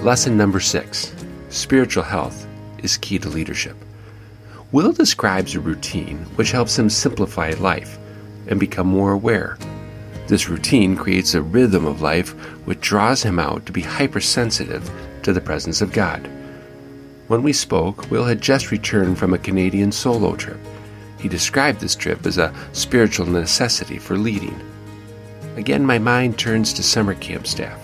Lesson 0.03 0.35
number 0.35 0.59
six 0.59 1.13
spiritual 1.49 2.03
health 2.03 2.45
is 2.79 2.97
key 2.97 3.17
to 3.19 3.29
leadership. 3.29 3.77
Will 4.73 4.91
describes 4.91 5.55
a 5.55 5.59
routine 5.61 6.17
which 6.35 6.51
helps 6.51 6.77
him 6.77 6.89
simplify 6.89 7.51
life 7.59 7.97
and 8.47 8.59
become 8.59 8.87
more 8.87 9.11
aware. 9.13 9.57
This 10.27 10.49
routine 10.49 10.95
creates 10.97 11.33
a 11.35 11.41
rhythm 11.41 11.85
of 11.85 12.01
life 12.01 12.31
which 12.65 12.81
draws 12.81 13.23
him 13.23 13.39
out 13.39 13.65
to 13.65 13.71
be 13.71 13.81
hypersensitive 13.81 14.89
to 15.23 15.33
the 15.33 15.41
presence 15.41 15.81
of 15.81 15.91
God. 15.91 16.29
When 17.27 17.43
we 17.43 17.53
spoke, 17.53 18.09
Will 18.11 18.25
had 18.25 18.41
just 18.41 18.71
returned 18.71 19.17
from 19.17 19.33
a 19.33 19.39
Canadian 19.39 19.91
solo 19.91 20.35
trip. 20.35 20.59
He 21.19 21.29
described 21.29 21.79
this 21.79 21.95
trip 21.95 22.25
as 22.25 22.37
a 22.37 22.53
spiritual 22.73 23.25
necessity 23.25 23.97
for 23.97 24.17
leading. 24.17 24.59
Again, 25.55 25.85
my 25.85 25.99
mind 25.99 26.37
turns 26.37 26.73
to 26.73 26.83
summer 26.83 27.15
camp 27.15 27.47
staff. 27.47 27.79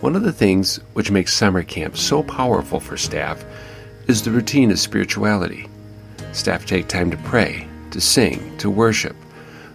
One 0.00 0.16
of 0.16 0.22
the 0.22 0.32
things 0.32 0.76
which 0.94 1.10
makes 1.10 1.34
summer 1.34 1.62
camp 1.62 1.96
so 1.96 2.22
powerful 2.22 2.80
for 2.80 2.96
staff 2.96 3.44
is 4.08 4.22
the 4.22 4.30
routine 4.30 4.70
of 4.70 4.78
spirituality. 4.78 5.68
Staff 6.32 6.64
take 6.64 6.86
time 6.86 7.10
to 7.10 7.16
pray, 7.18 7.66
to 7.90 8.00
sing, 8.00 8.56
to 8.58 8.70
worship. 8.70 9.16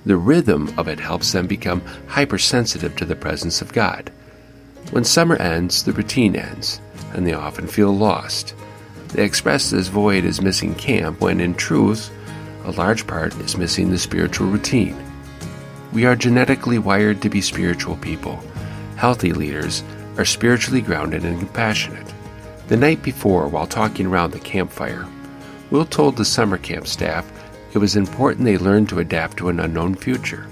The 0.05 0.17
rhythm 0.17 0.73
of 0.77 0.87
it 0.87 0.99
helps 0.99 1.31
them 1.31 1.47
become 1.47 1.81
hypersensitive 2.07 2.95
to 2.95 3.05
the 3.05 3.15
presence 3.15 3.61
of 3.61 3.73
God. 3.73 4.11
When 4.89 5.03
summer 5.03 5.35
ends, 5.35 5.83
the 5.83 5.93
routine 5.93 6.35
ends, 6.35 6.81
and 7.13 7.25
they 7.25 7.33
often 7.33 7.67
feel 7.67 7.95
lost. 7.95 8.55
They 9.09 9.23
express 9.23 9.69
this 9.69 9.87
void 9.87 10.25
as 10.25 10.41
missing 10.41 10.75
camp 10.75 11.21
when, 11.21 11.39
in 11.39 11.53
truth, 11.53 12.11
a 12.65 12.71
large 12.71 13.07
part 13.07 13.37
is 13.39 13.57
missing 13.57 13.91
the 13.91 13.97
spiritual 13.97 14.47
routine. 14.47 14.97
We 15.93 16.05
are 16.05 16.15
genetically 16.15 16.79
wired 16.79 17.21
to 17.21 17.29
be 17.29 17.41
spiritual 17.41 17.97
people. 17.97 18.41
Healthy 18.95 19.33
leaders 19.33 19.83
are 20.17 20.25
spiritually 20.25 20.81
grounded 20.81 21.25
and 21.25 21.39
compassionate. 21.39 22.13
The 22.67 22.77
night 22.77 23.03
before, 23.03 23.47
while 23.47 23.67
talking 23.67 24.07
around 24.07 24.31
the 24.31 24.39
campfire, 24.39 25.07
Will 25.71 25.85
told 25.85 26.17
the 26.17 26.25
summer 26.25 26.57
camp 26.57 26.85
staff 26.85 27.29
it 27.73 27.77
was 27.77 27.95
important 27.95 28.45
they 28.45 28.57
learn 28.57 28.85
to 28.87 28.99
adapt 28.99 29.37
to 29.37 29.47
an 29.49 29.59
unknown 29.59 29.95
future. 29.95 30.45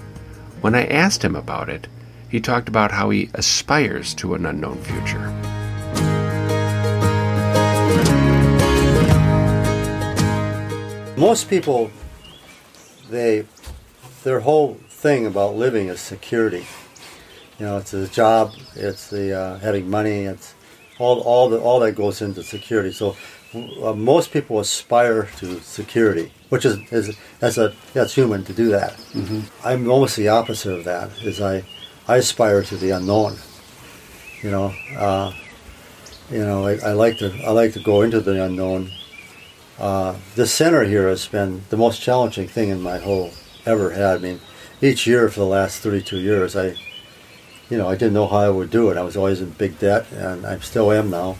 When 0.62 0.74
I 0.74 0.86
asked 0.86 1.22
him 1.22 1.36
about 1.36 1.68
it, 1.68 1.86
he 2.30 2.40
talked 2.40 2.68
about 2.68 2.92
how 2.92 3.10
he 3.10 3.30
aspires 3.34 4.14
to 4.14 4.34
an 4.34 4.46
unknown 4.46 4.80
future. 4.82 5.50
most 11.20 11.50
people, 11.50 11.90
they, 13.10 13.44
their 14.24 14.40
whole 14.40 14.74
thing 14.88 15.26
about 15.26 15.54
living 15.54 15.88
is 15.88 16.00
security. 16.00 16.64
You 17.58 17.66
know, 17.66 17.76
it's 17.76 17.92
a 17.92 18.08
job, 18.08 18.52
it's 18.74 19.10
the 19.10 19.38
uh, 19.38 19.58
having 19.58 19.90
money, 19.90 20.24
it's 20.24 20.54
all, 20.98 21.20
all, 21.20 21.50
the, 21.50 21.60
all 21.60 21.78
that 21.80 21.92
goes 21.92 22.22
into 22.22 22.42
security. 22.42 22.90
So 22.90 23.16
uh, 23.82 23.92
most 23.92 24.32
people 24.32 24.60
aspire 24.60 25.28
to 25.36 25.60
security, 25.60 26.32
which 26.48 26.64
is, 26.64 26.78
is 26.90 27.18
that's 27.38 27.58
a 27.58 27.74
that's 27.92 28.14
human 28.14 28.42
to 28.44 28.54
do 28.54 28.70
that. 28.70 28.92
Mm-hmm. 29.12 29.40
I'm 29.62 29.90
almost 29.90 30.16
the 30.16 30.28
opposite 30.28 30.72
of 30.72 30.84
that. 30.84 31.10
Is 31.22 31.40
I 31.40 31.64
I 32.10 32.16
aspire 32.16 32.64
to 32.64 32.76
the 32.76 32.90
unknown. 32.90 33.36
You 34.42 34.50
know, 34.50 34.74
uh, 34.96 35.32
you 36.28 36.44
know, 36.44 36.66
I, 36.66 36.72
I, 36.78 36.92
like 36.92 37.18
to 37.18 37.32
I 37.46 37.52
like 37.52 37.74
to 37.74 37.80
go 37.80 38.02
into 38.02 38.20
the 38.20 38.44
unknown. 38.46 38.90
Uh, 39.78 40.16
the 40.34 40.44
center 40.44 40.82
here 40.82 41.08
has 41.08 41.28
been 41.28 41.62
the 41.70 41.76
most 41.76 42.02
challenging 42.02 42.48
thing 42.48 42.70
in 42.70 42.82
my 42.82 42.98
whole 42.98 43.30
ever 43.64 43.90
had. 43.90 44.16
I 44.16 44.18
mean, 44.18 44.40
each 44.82 45.06
year 45.06 45.28
for 45.28 45.38
the 45.38 45.46
last 45.46 45.82
32 45.82 46.18
years, 46.18 46.56
I, 46.56 46.74
you 47.70 47.78
know, 47.78 47.88
I 47.88 47.94
didn't 47.94 48.14
know 48.14 48.26
how 48.26 48.38
I 48.38 48.50
would 48.50 48.70
do 48.70 48.90
it. 48.90 48.96
I 48.96 49.02
was 49.02 49.16
always 49.16 49.40
in 49.40 49.50
big 49.50 49.78
debt, 49.78 50.10
and 50.10 50.44
I 50.44 50.58
still 50.58 50.90
am 50.90 51.10
now. 51.10 51.36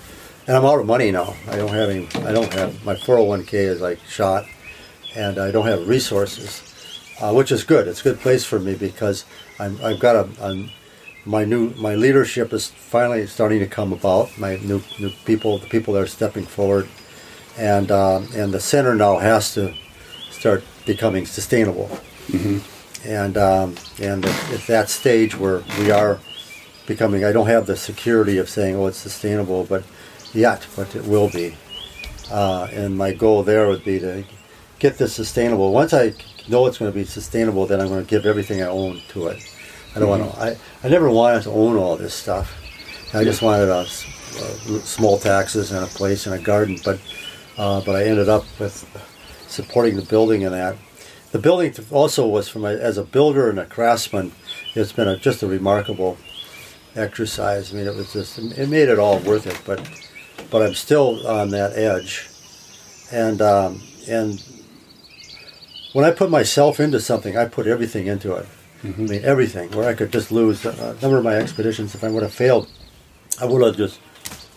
And 0.46 0.56
I'm 0.56 0.64
out 0.64 0.78
of 0.78 0.86
money 0.86 1.10
now. 1.10 1.34
I 1.48 1.56
don't 1.56 1.74
have 1.74 1.90
any. 1.90 2.06
I 2.24 2.30
don't 2.30 2.54
have 2.54 2.84
my 2.84 2.94
401k 2.94 3.54
is 3.54 3.80
like 3.80 3.98
shot, 4.04 4.44
and 5.16 5.36
I 5.36 5.50
don't 5.50 5.66
have 5.66 5.88
resources, 5.88 6.62
uh, 7.20 7.32
which 7.32 7.50
is 7.50 7.64
good. 7.64 7.88
It's 7.88 8.02
a 8.02 8.04
good 8.04 8.20
place 8.20 8.44
for 8.44 8.60
me 8.60 8.76
because 8.76 9.24
I'm, 9.60 9.78
I've 9.84 10.00
got 10.00 10.16
a, 10.16 10.68
my 11.24 11.44
new 11.44 11.70
my 11.74 11.94
leadership 11.94 12.52
is 12.52 12.68
finally 12.68 13.26
starting 13.26 13.60
to 13.60 13.66
come 13.66 13.92
about. 13.92 14.36
My 14.38 14.56
new 14.56 14.82
new 14.98 15.10
people, 15.24 15.58
the 15.58 15.68
people 15.68 15.94
that 15.94 16.02
are 16.02 16.06
stepping 16.06 16.46
forward, 16.46 16.88
and 17.58 17.90
uh, 17.90 18.22
and 18.34 18.52
the 18.52 18.60
center 18.60 18.94
now 18.94 19.18
has 19.18 19.54
to 19.54 19.74
start 20.30 20.64
becoming 20.86 21.26
sustainable. 21.26 21.88
Mm-hmm. 22.28 23.08
And 23.08 23.36
um, 23.36 23.74
and 24.00 24.24
at, 24.24 24.66
that 24.66 24.88
stage 24.88 25.36
where 25.36 25.62
we 25.78 25.90
are 25.90 26.18
becoming, 26.86 27.24
I 27.24 27.32
don't 27.32 27.46
have 27.46 27.66
the 27.66 27.76
security 27.76 28.38
of 28.38 28.48
saying, 28.48 28.76
oh, 28.76 28.86
it's 28.86 28.98
sustainable, 28.98 29.64
but 29.64 29.84
yet, 30.32 30.66
but 30.74 30.94
it 30.96 31.04
will 31.04 31.30
be. 31.30 31.56
Uh, 32.30 32.68
and 32.72 32.96
my 32.96 33.12
goal 33.12 33.42
there 33.42 33.66
would 33.68 33.84
be 33.84 33.98
to 33.98 34.24
get 34.78 34.96
this 34.96 35.12
sustainable. 35.12 35.72
Once 35.72 35.92
I 35.92 36.14
know 36.48 36.66
it's 36.66 36.78
going 36.78 36.90
to 36.90 36.98
be 36.98 37.04
sustainable, 37.04 37.66
then 37.66 37.80
I'm 37.80 37.88
going 37.88 38.04
to 38.04 38.08
give 38.08 38.26
everything 38.26 38.62
I 38.62 38.66
own 38.66 39.00
to 39.10 39.28
it. 39.28 39.49
I 39.94 39.98
don't 39.98 40.08
want 40.08 40.32
to. 40.32 40.40
I, 40.40 40.56
I 40.84 40.88
never 40.88 41.10
wanted 41.10 41.42
to 41.42 41.50
own 41.50 41.76
all 41.76 41.96
this 41.96 42.14
stuff. 42.14 42.56
I 43.12 43.24
just 43.24 43.42
wanted 43.42 43.68
a, 43.68 43.80
a 43.80 43.86
small 43.86 45.18
taxes 45.18 45.72
and 45.72 45.84
a 45.84 45.88
place 45.88 46.26
and 46.26 46.34
a 46.34 46.38
garden, 46.38 46.78
but 46.84 47.00
uh, 47.58 47.80
but 47.80 47.96
I 47.96 48.04
ended 48.04 48.28
up 48.28 48.44
with 48.60 48.86
supporting 49.48 49.96
the 49.96 50.02
building 50.02 50.44
and 50.44 50.54
that. 50.54 50.76
The 51.32 51.38
building 51.38 51.74
also 51.90 52.26
was 52.26 52.48
from 52.48 52.62
my, 52.62 52.72
as 52.72 52.98
a 52.98 53.04
builder 53.04 53.50
and 53.50 53.58
a 53.58 53.66
craftsman. 53.66 54.32
It's 54.74 54.92
been 54.92 55.08
a, 55.08 55.16
just 55.16 55.42
a 55.42 55.46
remarkable 55.46 56.16
exercise. 56.94 57.72
I 57.72 57.76
mean, 57.76 57.86
it 57.86 57.94
was 57.94 58.12
just 58.12 58.38
it 58.38 58.68
made 58.68 58.88
it 58.88 58.98
all 58.98 59.18
worth 59.18 59.46
it. 59.46 59.60
But 59.64 59.88
but 60.50 60.62
I'm 60.62 60.74
still 60.74 61.26
on 61.26 61.50
that 61.50 61.72
edge, 61.76 62.28
and 63.10 63.42
um, 63.42 63.82
and 64.08 64.40
when 65.92 66.04
I 66.04 66.12
put 66.12 66.30
myself 66.30 66.78
into 66.78 67.00
something, 67.00 67.36
I 67.36 67.46
put 67.46 67.66
everything 67.66 68.06
into 68.06 68.34
it. 68.36 68.46
Mm-hmm. 68.82 69.02
I 69.02 69.06
mean, 69.06 69.24
everything. 69.24 69.70
Where 69.72 69.88
I 69.88 69.94
could 69.94 70.12
just 70.12 70.32
lose 70.32 70.64
a 70.64 70.96
number 71.02 71.18
of 71.18 71.24
my 71.24 71.34
expeditions, 71.34 71.94
if 71.94 72.02
I 72.02 72.08
would 72.08 72.22
have 72.22 72.32
failed, 72.32 72.68
I 73.40 73.44
would 73.44 73.62
have 73.62 73.76
just 73.76 74.00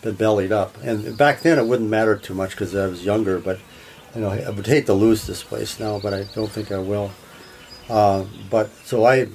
been 0.01 0.15
bellied 0.15 0.51
up. 0.51 0.77
And 0.81 1.17
back 1.17 1.41
then, 1.41 1.59
it 1.59 1.65
wouldn't 1.65 1.89
matter 1.89 2.15
too 2.15 2.33
much 2.33 2.51
because 2.51 2.75
I 2.75 2.87
was 2.87 3.03
younger. 3.03 3.39
But 3.39 3.59
you 4.15 4.21
know, 4.21 4.29
I 4.29 4.49
would 4.49 4.67
hate 4.67 4.85
to 4.85 4.93
lose 4.93 5.27
this 5.27 5.43
place 5.43 5.79
now, 5.79 5.99
but 5.99 6.13
I 6.13 6.23
don't 6.35 6.51
think 6.51 6.71
I 6.71 6.77
will. 6.77 7.11
Uh, 7.89 8.25
but 8.49 8.69
so 8.85 9.05
I, 9.05 9.27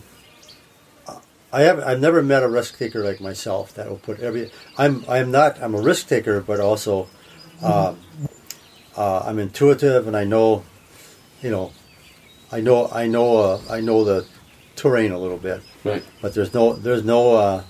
I 1.53 1.62
have 1.62 1.81
I've 1.81 2.01
never 2.01 2.22
met 2.22 2.42
a 2.42 2.48
risk 2.48 2.79
taker 2.79 3.05
like 3.05 3.20
myself 3.20 3.74
that 3.74 3.88
will 3.88 3.98
put 3.98 4.20
every. 4.20 4.51
I'm 4.77 5.05
I'm 5.09 5.31
not 5.31 5.61
I'm 5.62 5.74
a 5.74 5.81
risk 5.81 6.09
taker, 6.09 6.40
but 6.40 6.61
also, 6.61 7.09
um, 7.62 7.98
uh, 8.96 9.22
I'm 9.24 9.38
intuitive 9.38 10.07
and 10.07 10.16
I 10.16 10.24
know, 10.24 10.64
you 11.42 11.51
know, 11.51 11.72
I 12.51 12.61
know 12.61 12.88
I 12.88 13.07
know 13.07 13.37
uh, 13.37 13.61
I 13.68 13.81
know 13.81 14.05
the 14.05 14.27
terrain 14.78 15.12
a 15.12 15.18
little 15.18 15.36
bit. 15.36 15.60
Right. 15.84 16.02
But 16.22 16.34
there's 16.34 16.54
no 16.54 16.72
there's 16.72 17.04
no 17.04 17.36
uh, 17.36 17.64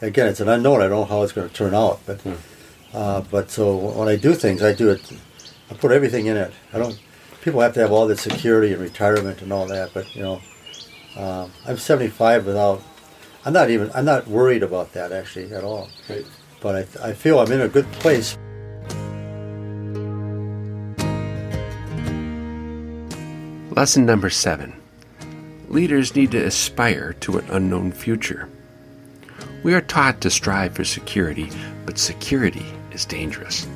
again 0.00 0.28
it's 0.28 0.40
an 0.40 0.48
unknown. 0.48 0.80
I 0.80 0.88
don't 0.88 1.00
know 1.00 1.04
how 1.04 1.22
it's 1.22 1.32
going 1.32 1.48
to 1.48 1.54
turn 1.54 1.74
out. 1.74 2.00
But 2.06 2.20
hmm. 2.22 2.34
uh, 2.94 3.20
but 3.22 3.50
so 3.50 3.76
when 3.76 4.08
I 4.08 4.16
do 4.16 4.34
things, 4.34 4.62
I 4.62 4.72
do 4.72 4.90
it. 4.90 5.02
I 5.70 5.74
put 5.74 5.90
everything 5.90 6.26
in 6.26 6.36
it. 6.36 6.52
I 6.72 6.78
don't. 6.78 6.98
People 7.42 7.60
have 7.60 7.74
to 7.74 7.80
have 7.80 7.92
all 7.92 8.06
the 8.06 8.16
security 8.16 8.72
and 8.72 8.82
retirement 8.82 9.42
and 9.42 9.52
all 9.52 9.66
that. 9.66 9.92
But 9.92 10.14
you 10.14 10.22
know, 10.22 10.40
uh, 11.16 11.48
I'm 11.66 11.76
75 11.76 12.46
without. 12.46 12.82
I'm 13.44 13.52
not 13.52 13.70
even. 13.70 13.90
I'm 13.94 14.04
not 14.04 14.26
worried 14.28 14.62
about 14.62 14.92
that 14.92 15.12
actually 15.12 15.52
at 15.52 15.64
all. 15.64 15.88
Right. 16.08 16.24
But 16.60 16.74
I, 17.00 17.08
I 17.08 17.12
feel 17.12 17.38
I'm 17.38 17.52
in 17.52 17.60
a 17.60 17.68
good 17.68 17.90
place. 17.92 18.36
Lesson 23.70 24.04
number 24.04 24.28
seven 24.28 24.74
leaders 25.68 26.14
need 26.14 26.30
to 26.32 26.44
aspire 26.44 27.14
to 27.20 27.38
an 27.38 27.46
unknown 27.50 27.92
future. 27.92 28.48
We 29.62 29.74
are 29.74 29.80
taught 29.80 30.20
to 30.22 30.30
strive 30.30 30.74
for 30.74 30.84
security, 30.84 31.50
but 31.84 31.98
security 31.98 32.66
is 32.92 33.04
dangerous. 33.04 33.66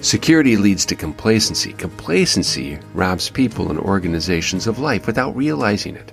Security 0.00 0.56
leads 0.56 0.84
to 0.86 0.94
complacency. 0.94 1.72
Complacency 1.72 2.78
robs 2.92 3.30
people 3.30 3.70
and 3.70 3.78
organizations 3.78 4.66
of 4.66 4.78
life 4.78 5.06
without 5.06 5.34
realizing 5.34 5.96
it. 5.96 6.12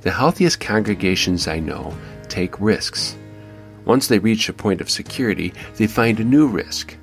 The 0.00 0.10
healthiest 0.10 0.58
congregations 0.58 1.46
I 1.46 1.60
know 1.60 1.94
take 2.28 2.58
risks. 2.60 3.14
Once 3.84 4.06
they 4.06 4.18
reach 4.18 4.48
a 4.48 4.54
point 4.54 4.80
of 4.80 4.88
security, 4.88 5.52
they 5.76 5.86
find 5.86 6.18
a 6.18 6.24
new 6.24 6.46
risk. 6.46 6.96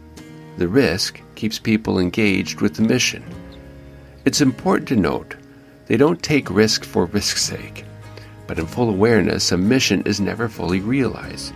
The 0.58 0.68
risk 0.68 1.22
keeps 1.36 1.60
people 1.60 2.00
engaged 2.00 2.62
with 2.62 2.76
the 2.76 2.82
mission. 2.82 3.24
It's 4.26 4.42
important 4.42 4.88
to 4.90 4.96
note 4.96 5.36
they 5.88 5.98
don't 5.98 6.22
take 6.22 6.50
risk 6.50 6.84
for 6.84 7.06
risk's 7.06 7.44
sake, 7.44 7.86
but 8.46 8.60
in 8.60 8.68
full 8.68 8.90
awareness, 8.90 9.52
a 9.52 9.58
mission 9.58 10.02
is 10.04 10.20
never 10.20 10.50
fully 10.50 10.82
realized. 10.82 11.54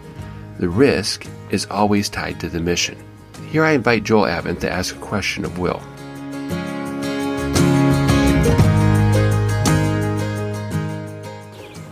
The 0.60 0.70
risk 0.70 1.28
is 1.50 1.66
always 1.66 2.08
tied 2.08 2.40
to 2.40 2.50
the 2.50 2.60
mission. 2.60 2.98
Here 3.50 3.66
I 3.66 3.72
invite 3.72 4.04
Joel 4.04 4.28
Avent 4.28 4.62
to 4.62 4.72
ask 4.72 4.96
a 4.96 5.00
question 5.00 5.44
of 5.44 5.60
Will. 5.60 5.82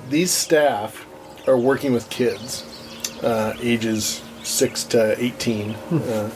These 0.09 0.31
staff 0.31 1.05
are 1.47 1.57
working 1.57 1.93
with 1.93 2.09
kids, 2.09 2.63
uh, 3.21 3.55
ages 3.61 4.21
6 4.43 4.83
to 4.85 5.21
18. 5.21 5.71
Uh, 5.71 6.31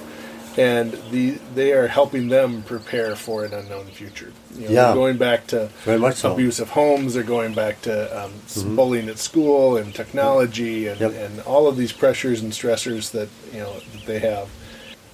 and 0.58 0.92
the 1.12 1.32
they 1.56 1.74
are 1.74 1.88
helping 1.88 2.28
them 2.28 2.64
prepare 2.64 3.16
for 3.16 3.44
an 3.46 3.54
unknown 3.54 3.86
future. 3.88 4.32
You 4.56 4.68
know, 4.68 4.74
yeah, 4.74 4.94
going 4.94 5.18
back 5.18 5.48
to 5.48 5.70
so. 6.16 6.34
abusive 6.34 6.70
homes. 6.70 7.14
They're 7.14 7.24
going 7.24 7.54
back 7.54 7.82
to 7.84 8.24
um, 8.24 8.32
mm-hmm. 8.32 8.76
bullying 8.76 9.10
at 9.10 9.18
school 9.18 9.78
and 9.78 9.94
technology 9.94 10.88
and, 10.88 11.00
yep. 11.00 11.14
and 11.14 11.40
all 11.42 11.68
of 11.68 11.78
these 11.78 11.92
pressures 11.92 12.42
and 12.42 12.52
stressors 12.52 13.12
that 13.12 13.30
you 13.52 13.60
know 13.60 13.74
that 13.74 14.06
they 14.06 14.20
have. 14.20 14.50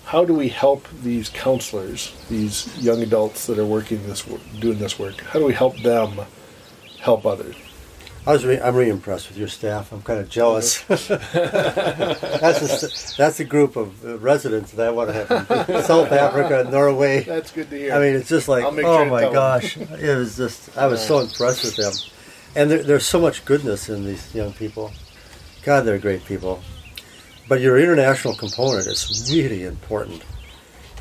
How 0.05 0.25
do 0.25 0.33
we 0.33 0.49
help 0.49 0.87
these 1.03 1.29
counselors, 1.29 2.15
these 2.29 2.75
young 2.79 3.03
adults 3.03 3.45
that 3.45 3.59
are 3.59 3.65
working 3.65 4.01
this 4.07 4.23
doing 4.59 4.79
this 4.79 4.97
work? 4.97 5.21
How 5.21 5.39
do 5.39 5.45
we 5.45 5.53
help 5.53 5.77
them 5.81 6.21
help 6.99 7.25
others? 7.25 7.55
I 8.27 8.33
was 8.33 8.45
re- 8.45 8.59
I'm 8.59 8.75
really 8.75 8.89
impressed 8.89 9.29
with 9.29 9.37
your 9.37 9.47
staff. 9.47 9.91
I'm 9.91 10.01
kind 10.01 10.19
of 10.19 10.29
jealous. 10.29 10.81
that's 10.83 11.09
a, 11.09 12.89
that's 13.17 13.39
a 13.39 13.45
group 13.45 13.75
of 13.75 14.05
uh, 14.05 14.17
residents 14.19 14.71
that 14.73 14.87
I 14.87 14.91
want 14.91 15.09
to 15.09 15.25
have 15.25 15.47
South 15.85 16.11
Africa, 16.11 16.69
Norway. 16.69 17.23
That's 17.23 17.51
good 17.51 17.69
to 17.69 17.77
hear. 17.77 17.93
I 17.93 17.99
mean, 17.99 18.15
it's 18.15 18.29
just 18.29 18.47
like, 18.47 18.65
oh 18.65 18.75
sure 18.75 19.05
my 19.05 19.23
gosh, 19.23 19.77
it 19.77 20.17
was 20.17 20.37
just 20.37 20.77
I 20.77 20.87
was 20.87 21.05
so 21.05 21.19
impressed 21.19 21.63
with 21.63 21.77
them, 21.77 21.93
and 22.55 22.69
there, 22.69 22.83
there's 22.83 23.05
so 23.05 23.19
much 23.19 23.45
goodness 23.45 23.89
in 23.89 24.05
these 24.05 24.33
young 24.35 24.53
people. 24.53 24.91
God, 25.63 25.81
they're 25.81 25.97
great 25.97 26.25
people. 26.25 26.61
But 27.47 27.61
your 27.61 27.79
international 27.79 28.35
component 28.35 28.85
is 28.85 29.31
really 29.31 29.63
important. 29.63 30.21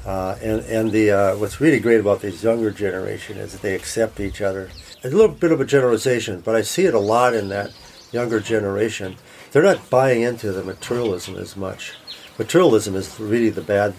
Uh, 0.09 0.39
and 0.41 0.61
and 0.65 0.91
the 0.91 1.11
uh, 1.11 1.37
what's 1.37 1.61
really 1.61 1.79
great 1.79 2.01
about 2.01 2.23
this 2.23 2.43
younger 2.43 2.71
generation 2.71 3.37
is 3.37 3.53
that 3.53 3.61
they 3.61 3.75
accept 3.75 4.19
each 4.21 4.41
other 4.41 4.71
a 5.05 5.09
little 5.11 5.29
bit 5.29 5.53
of 5.53 5.61
a 5.61 5.67
generalization, 5.67 6.41
but 6.41 6.55
I 6.55 6.63
see 6.63 6.87
it 6.87 6.95
a 6.95 6.99
lot 6.99 7.35
in 7.35 7.51
that 7.51 7.75
younger 8.11 8.41
generation. 8.41 9.17
They're 9.53 9.63
not 9.63 9.91
buying 9.91 10.23
into 10.23 10.51
the 10.51 10.65
materialism 10.65 11.37
as 11.37 11.59
much. 11.59 11.93
Materialism 12.39 12.95
is 12.95 13.21
really 13.21 13.51
the 13.51 13.61
bad 13.61 13.93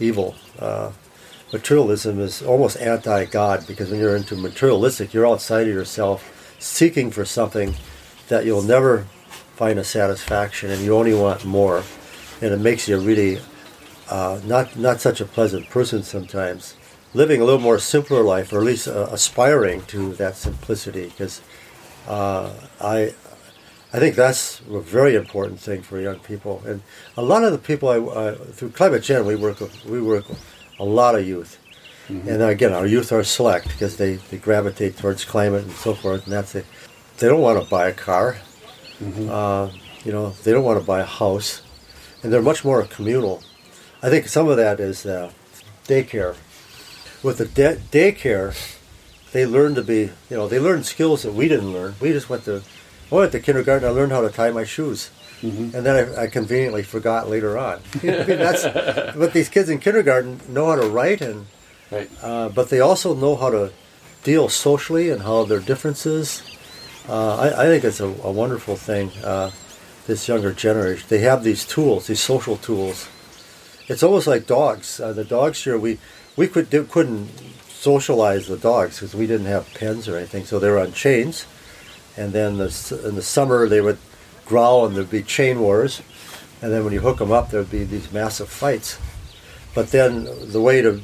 evil. 0.00 0.34
Uh, 0.58 0.92
materialism 1.52 2.20
is 2.20 2.40
almost 2.40 2.80
anti-God 2.80 3.66
because 3.66 3.90
when 3.90 4.00
you're 4.00 4.16
into 4.16 4.36
materialistic, 4.36 5.12
you're 5.12 5.28
outside 5.28 5.68
of 5.68 5.74
yourself, 5.74 6.56
seeking 6.58 7.10
for 7.10 7.26
something 7.26 7.74
that 8.28 8.46
you'll 8.46 8.62
never 8.62 9.06
find 9.56 9.78
a 9.78 9.84
satisfaction, 9.84 10.70
and 10.70 10.80
you 10.80 10.96
only 10.96 11.12
want 11.12 11.44
more, 11.44 11.82
and 12.40 12.54
it 12.54 12.60
makes 12.60 12.88
you 12.88 12.98
really 12.98 13.40
uh, 14.10 14.40
not 14.44 14.76
not 14.76 15.00
such 15.00 15.20
a 15.20 15.24
pleasant 15.24 15.68
person 15.70 16.02
sometimes 16.02 16.74
living 17.14 17.40
a 17.40 17.44
little 17.44 17.60
more 17.60 17.78
simpler 17.78 18.22
life, 18.22 18.52
or 18.52 18.58
at 18.58 18.64
least 18.64 18.88
uh, 18.88 19.08
aspiring 19.10 19.82
to 19.86 20.14
that 20.14 20.36
simplicity, 20.36 21.06
because 21.06 21.40
uh, 22.08 22.52
I 22.80 23.14
I 23.94 24.00
think 24.00 24.16
that's 24.16 24.60
a 24.68 24.80
very 24.80 25.14
important 25.14 25.60
thing 25.60 25.82
for 25.82 26.00
young 26.00 26.18
people. 26.18 26.60
And 26.66 26.82
a 27.16 27.22
lot 27.22 27.44
of 27.44 27.52
the 27.52 27.58
people 27.58 27.88
I, 27.88 27.98
uh, 27.98 28.34
through 28.34 28.70
Climate 28.70 29.04
Gen, 29.04 29.24
we 29.24 29.36
work 29.36 29.60
with, 29.60 29.84
we 29.84 30.02
work 30.02 30.28
with 30.28 30.42
a 30.80 30.84
lot 30.84 31.14
of 31.14 31.24
youth. 31.24 31.60
Mm-hmm. 32.08 32.28
And 32.28 32.42
again, 32.42 32.72
our 32.72 32.88
youth 32.88 33.12
are 33.12 33.22
select 33.22 33.68
because 33.68 33.96
they, 33.96 34.16
they 34.16 34.36
gravitate 34.36 34.96
towards 34.96 35.24
climate 35.24 35.62
and 35.62 35.72
so 35.72 35.94
forth. 35.94 36.24
And 36.24 36.32
that's 36.32 36.56
it. 36.56 36.66
They 37.18 37.28
don't 37.28 37.40
want 37.40 37.62
to 37.62 37.70
buy 37.70 37.86
a 37.86 37.92
car. 37.92 38.36
Mm-hmm. 38.98 39.28
Uh, 39.30 39.70
you 40.04 40.10
know, 40.10 40.30
they 40.42 40.50
don't 40.50 40.64
want 40.64 40.80
to 40.80 40.84
buy 40.84 40.98
a 40.98 41.06
house. 41.06 41.62
And 42.24 42.32
they're 42.32 42.42
much 42.42 42.64
more 42.64 42.82
communal. 42.86 43.44
I 44.04 44.10
think 44.10 44.28
some 44.28 44.48
of 44.48 44.58
that 44.58 44.80
is 44.80 45.06
uh, 45.06 45.32
daycare. 45.86 46.36
With 47.22 47.38
the 47.38 47.46
de- 47.46 47.76
daycare, 47.90 48.54
they 49.32 49.46
learn 49.46 49.74
to 49.76 49.82
be, 49.82 50.10
you 50.28 50.36
know, 50.36 50.46
they 50.46 50.60
learn 50.60 50.84
skills 50.84 51.22
that 51.22 51.32
we 51.32 51.48
didn't 51.48 51.72
learn. 51.72 51.94
We 52.00 52.12
just 52.12 52.28
went 52.28 52.44
to 52.44 52.62
well, 53.10 53.22
at 53.22 53.32
the 53.32 53.40
kindergarten, 53.40 53.88
I 53.88 53.92
learned 53.92 54.12
how 54.12 54.22
to 54.22 54.28
tie 54.30 54.50
my 54.50 54.64
shoes. 54.64 55.10
Mm-hmm. 55.40 55.76
And 55.76 55.86
then 55.86 56.16
I, 56.16 56.22
I, 56.22 56.26
conveniently 56.26 56.82
forgot 56.82 57.28
later 57.28 57.58
on. 57.58 57.80
I 58.02 58.06
mean, 58.06 58.26
that's, 58.26 58.64
but 59.16 59.32
these 59.32 59.48
kids 59.48 59.68
in 59.68 59.78
kindergarten 59.78 60.40
know 60.48 60.66
how 60.66 60.76
to 60.76 60.88
write, 60.88 61.20
and 61.20 61.46
right. 61.90 62.10
uh, 62.22 62.48
but 62.48 62.70
they 62.70 62.80
also 62.80 63.14
know 63.14 63.36
how 63.36 63.50
to 63.50 63.72
deal 64.22 64.48
socially 64.48 65.10
and 65.10 65.22
how 65.22 65.44
their 65.44 65.60
differences. 65.60 66.42
Uh, 67.08 67.36
I, 67.36 67.62
I, 67.62 67.66
think 67.66 67.84
it's 67.84 68.00
a, 68.00 68.06
a 68.06 68.32
wonderful 68.32 68.76
thing. 68.76 69.10
Uh, 69.22 69.50
this 70.06 70.26
younger 70.26 70.52
generation, 70.52 71.06
they 71.08 71.20
have 71.20 71.44
these 71.44 71.64
tools, 71.64 72.06
these 72.06 72.20
social 72.20 72.56
tools. 72.56 73.08
It's 73.86 74.02
almost 74.02 74.26
like 74.26 74.46
dogs. 74.46 75.00
Uh, 75.00 75.12
the 75.12 75.24
dogs 75.24 75.62
here, 75.64 75.78
we 75.78 75.98
we 76.36 76.48
could 76.48 76.70
couldn't 76.90 77.28
socialize 77.68 78.46
the 78.46 78.56
dogs 78.56 79.00
because 79.00 79.14
we 79.14 79.26
didn't 79.26 79.46
have 79.46 79.72
pens 79.74 80.08
or 80.08 80.16
anything, 80.16 80.44
so 80.44 80.58
they 80.58 80.70
were 80.70 80.78
on 80.78 80.92
chains 80.92 81.46
and 82.16 82.32
then 82.32 82.58
the, 82.58 83.02
in 83.06 83.14
the 83.14 83.22
summer 83.22 83.68
they 83.68 83.80
would 83.80 83.98
growl 84.46 84.86
and 84.86 84.96
there'd 84.96 85.10
be 85.10 85.22
chain 85.22 85.60
wars, 85.60 86.02
and 86.62 86.72
then 86.72 86.84
when 86.84 86.92
you 86.92 87.00
hook 87.00 87.18
them 87.18 87.32
up, 87.32 87.50
there'd 87.50 87.70
be 87.70 87.84
these 87.84 88.12
massive 88.12 88.48
fights. 88.48 88.98
But 89.74 89.90
then 89.90 90.28
the 90.50 90.60
way 90.60 90.82
to 90.82 91.00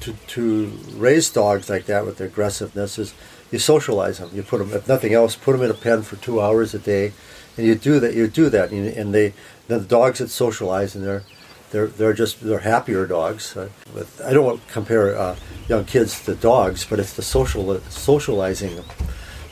to, 0.00 0.12
to 0.12 0.66
raise 0.96 1.30
dogs 1.30 1.70
like 1.70 1.86
that 1.86 2.04
with 2.04 2.18
their 2.18 2.26
aggressiveness 2.26 2.98
is 2.98 3.14
you 3.50 3.58
socialize 3.58 4.18
them. 4.18 4.28
You 4.34 4.42
put 4.42 4.58
them, 4.58 4.70
if 4.72 4.86
nothing 4.86 5.14
else, 5.14 5.34
put 5.34 5.52
them 5.52 5.62
in 5.62 5.70
a 5.70 5.74
pen 5.74 6.02
for 6.02 6.16
two 6.16 6.42
hours 6.42 6.74
a 6.74 6.78
day, 6.78 7.12
and 7.56 7.66
you 7.66 7.74
do 7.74 8.00
that. 8.00 8.14
You 8.14 8.26
do 8.28 8.50
that, 8.50 8.70
and, 8.70 8.84
you, 8.84 8.90
and 8.90 9.14
they 9.14 9.34
then 9.68 9.80
the 9.80 9.86
dogs 9.86 10.18
that 10.18 10.28
socialize 10.28 10.94
and 10.94 11.04
they're 11.04 11.22
they're 11.70 11.86
they're 11.86 12.12
just 12.12 12.40
they're 12.40 12.60
happier 12.60 13.06
dogs. 13.06 13.56
Uh, 13.56 13.68
but 13.94 14.06
I 14.24 14.32
don't 14.32 14.44
want 14.44 14.66
to 14.66 14.72
compare 14.72 15.16
uh, 15.16 15.36
young 15.68 15.84
kids 15.84 16.24
to 16.24 16.34
dogs, 16.34 16.86
but 16.88 16.98
it's 17.00 17.14
the 17.14 17.22
social 17.22 17.80
socializing 17.90 18.82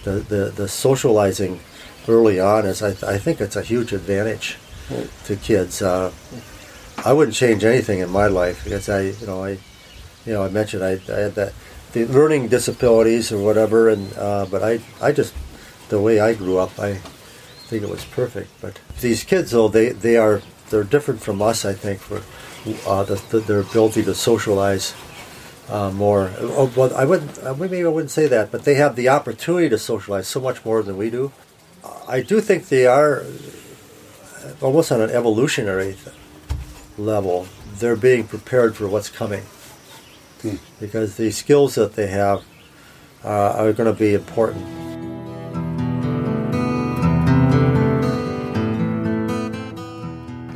the, 0.05 0.13
the, 0.13 0.53
the 0.55 0.69
socializing 0.69 1.61
early 2.09 2.41
on 2.41 2.67
is 2.67 2.83
I, 2.83 2.91
I 3.09 3.19
think 3.19 3.41
it's 3.41 3.57
a 3.57 3.63
huge 3.63 3.93
advantage 3.93 4.57
to 5.25 5.37
kids. 5.37 5.81
Uh, 5.81 6.13
I 7.05 7.13
wouldn't 7.13 7.37
change 7.37 7.65
anything 7.65 8.01
in 8.01 8.11
my 8.11 8.27
life 8.27 8.65
because 8.65 8.89
I 8.89 9.01
you 9.03 9.27
know 9.27 9.45
I 9.45 9.51
you 10.27 10.33
know 10.33 10.45
I 10.45 10.49
mentioned 10.49 10.85
I, 10.85 11.01
I 11.13 11.19
had 11.21 11.35
that 11.35 11.53
the 11.93 12.07
learning 12.07 12.49
disabilities 12.49 13.33
or 13.33 13.43
whatever 13.43 13.89
and 13.89 14.13
uh, 14.17 14.47
but 14.51 14.63
I 14.63 14.81
I 15.01 15.13
just 15.13 15.35
the 15.89 16.01
way 16.01 16.21
I 16.21 16.35
grew 16.35 16.59
up 16.59 16.79
I 16.79 16.95
think 17.67 17.83
it 17.83 17.89
was 17.89 18.05
perfect. 18.05 18.51
But 18.61 18.81
these 19.01 19.25
kids 19.25 19.53
though 19.53 19.69
they 19.69 19.91
they 19.91 20.17
are 20.17 20.43
they're 20.73 20.83
different 20.83 21.21
from 21.21 21.41
us 21.41 21.65
I 21.65 21.75
think 21.75 22.01
for 22.01 22.23
uh, 22.87 23.05
the, 23.05 23.23
the, 23.31 23.41
their 23.41 23.61
ability 23.61 24.03
to 24.05 24.15
socialize 24.15 24.95
uh, 25.69 25.91
more. 25.91 26.31
Oh, 26.39 26.73
well, 26.77 26.95
I 26.95 27.05
wouldn't. 27.05 27.43
Uh, 27.43 27.55
maybe 27.55 27.85
I 27.85 27.89
wouldn't 27.89 28.11
say 28.11 28.27
that, 28.27 28.51
but 28.51 28.65
they 28.65 28.75
have 28.75 28.97
the 28.97 29.09
opportunity 29.09 29.69
to 29.69 29.79
socialize 29.79 30.29
so 30.29 30.41
much 30.41 30.65
more 30.65 30.83
than 30.83 30.97
we 30.97 31.11
do. 31.11 31.33
I 32.07 32.21
do 32.21 32.41
think 32.41 32.69
they 32.69 32.87
are 32.87 33.23
uh, 33.23 34.53
almost 34.61 34.93
on 34.93 35.01
an 35.01 35.11
evolutionary 35.11 35.97
level. 36.99 37.47
They're 37.79 37.97
being 37.97 38.27
prepared 38.27 38.77
for 38.77 38.87
what's 38.87 39.09
coming 39.09 39.43
hmm. 40.43 40.57
because 40.79 41.17
the 41.17 41.31
skills 41.31 41.75
that 41.77 41.95
they 41.95 42.09
have 42.09 42.45
uh, 43.25 43.29
are 43.29 43.73
going 43.73 43.93
to 43.93 43.99
be 43.99 44.15
important. 44.15 44.82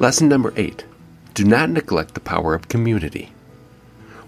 Lesson 0.07 0.29
number 0.29 0.53
eight 0.55 0.85
do 1.35 1.43
not 1.43 1.69
neglect 1.69 2.15
the 2.15 2.21
power 2.21 2.55
of 2.55 2.69
community. 2.69 3.33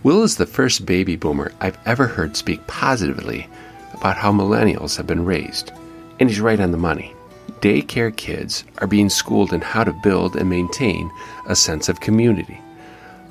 Will 0.03 0.25
is 0.25 0.35
the 0.35 0.45
first 0.45 0.85
baby 0.85 1.15
boomer 1.15 1.53
I've 1.61 1.79
ever 1.87 2.09
heard 2.09 2.37
speak 2.37 2.67
positively 2.67 3.49
about 3.95 4.17
how 4.17 4.33
millennials 4.33 4.97
have 4.97 5.07
been 5.07 5.25
raised. 5.25 5.71
And 6.19 6.29
he's 6.29 6.41
right 6.41 6.59
on 6.59 6.73
the 6.73 6.79
money. 6.79 7.15
Daycare 7.61 8.17
kids 8.17 8.65
are 8.79 8.89
being 8.89 9.09
schooled 9.09 9.53
in 9.53 9.61
how 9.61 9.85
to 9.85 9.93
build 10.03 10.35
and 10.35 10.51
maintain 10.51 11.13
a 11.47 11.55
sense 11.55 11.89
of 11.89 12.01
community. 12.01 12.61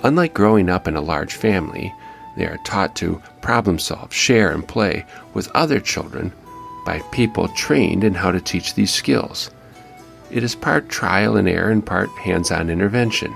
Unlike 0.03 0.33
growing 0.33 0.69
up 0.69 0.87
in 0.87 0.95
a 0.95 1.01
large 1.01 1.33
family, 1.33 1.93
they 2.37 2.45
are 2.45 2.59
taught 2.63 2.95
to 2.95 3.21
problem 3.41 3.77
solve, 3.77 4.13
share, 4.13 4.53
and 4.53 4.65
play 4.65 5.05
with 5.33 5.51
other 5.53 5.81
children 5.81 6.31
by 6.85 6.99
people 7.11 7.49
trained 7.49 8.05
in 8.05 8.13
how 8.13 8.31
to 8.31 8.39
teach 8.39 8.73
these 8.73 8.93
skills. 8.93 9.51
It 10.29 10.43
is 10.43 10.55
part 10.55 10.89
trial 10.89 11.37
and 11.37 11.47
error 11.47 11.71
and 11.71 11.85
part 11.85 12.09
hands 12.11 12.51
on 12.51 12.69
intervention. 12.69 13.35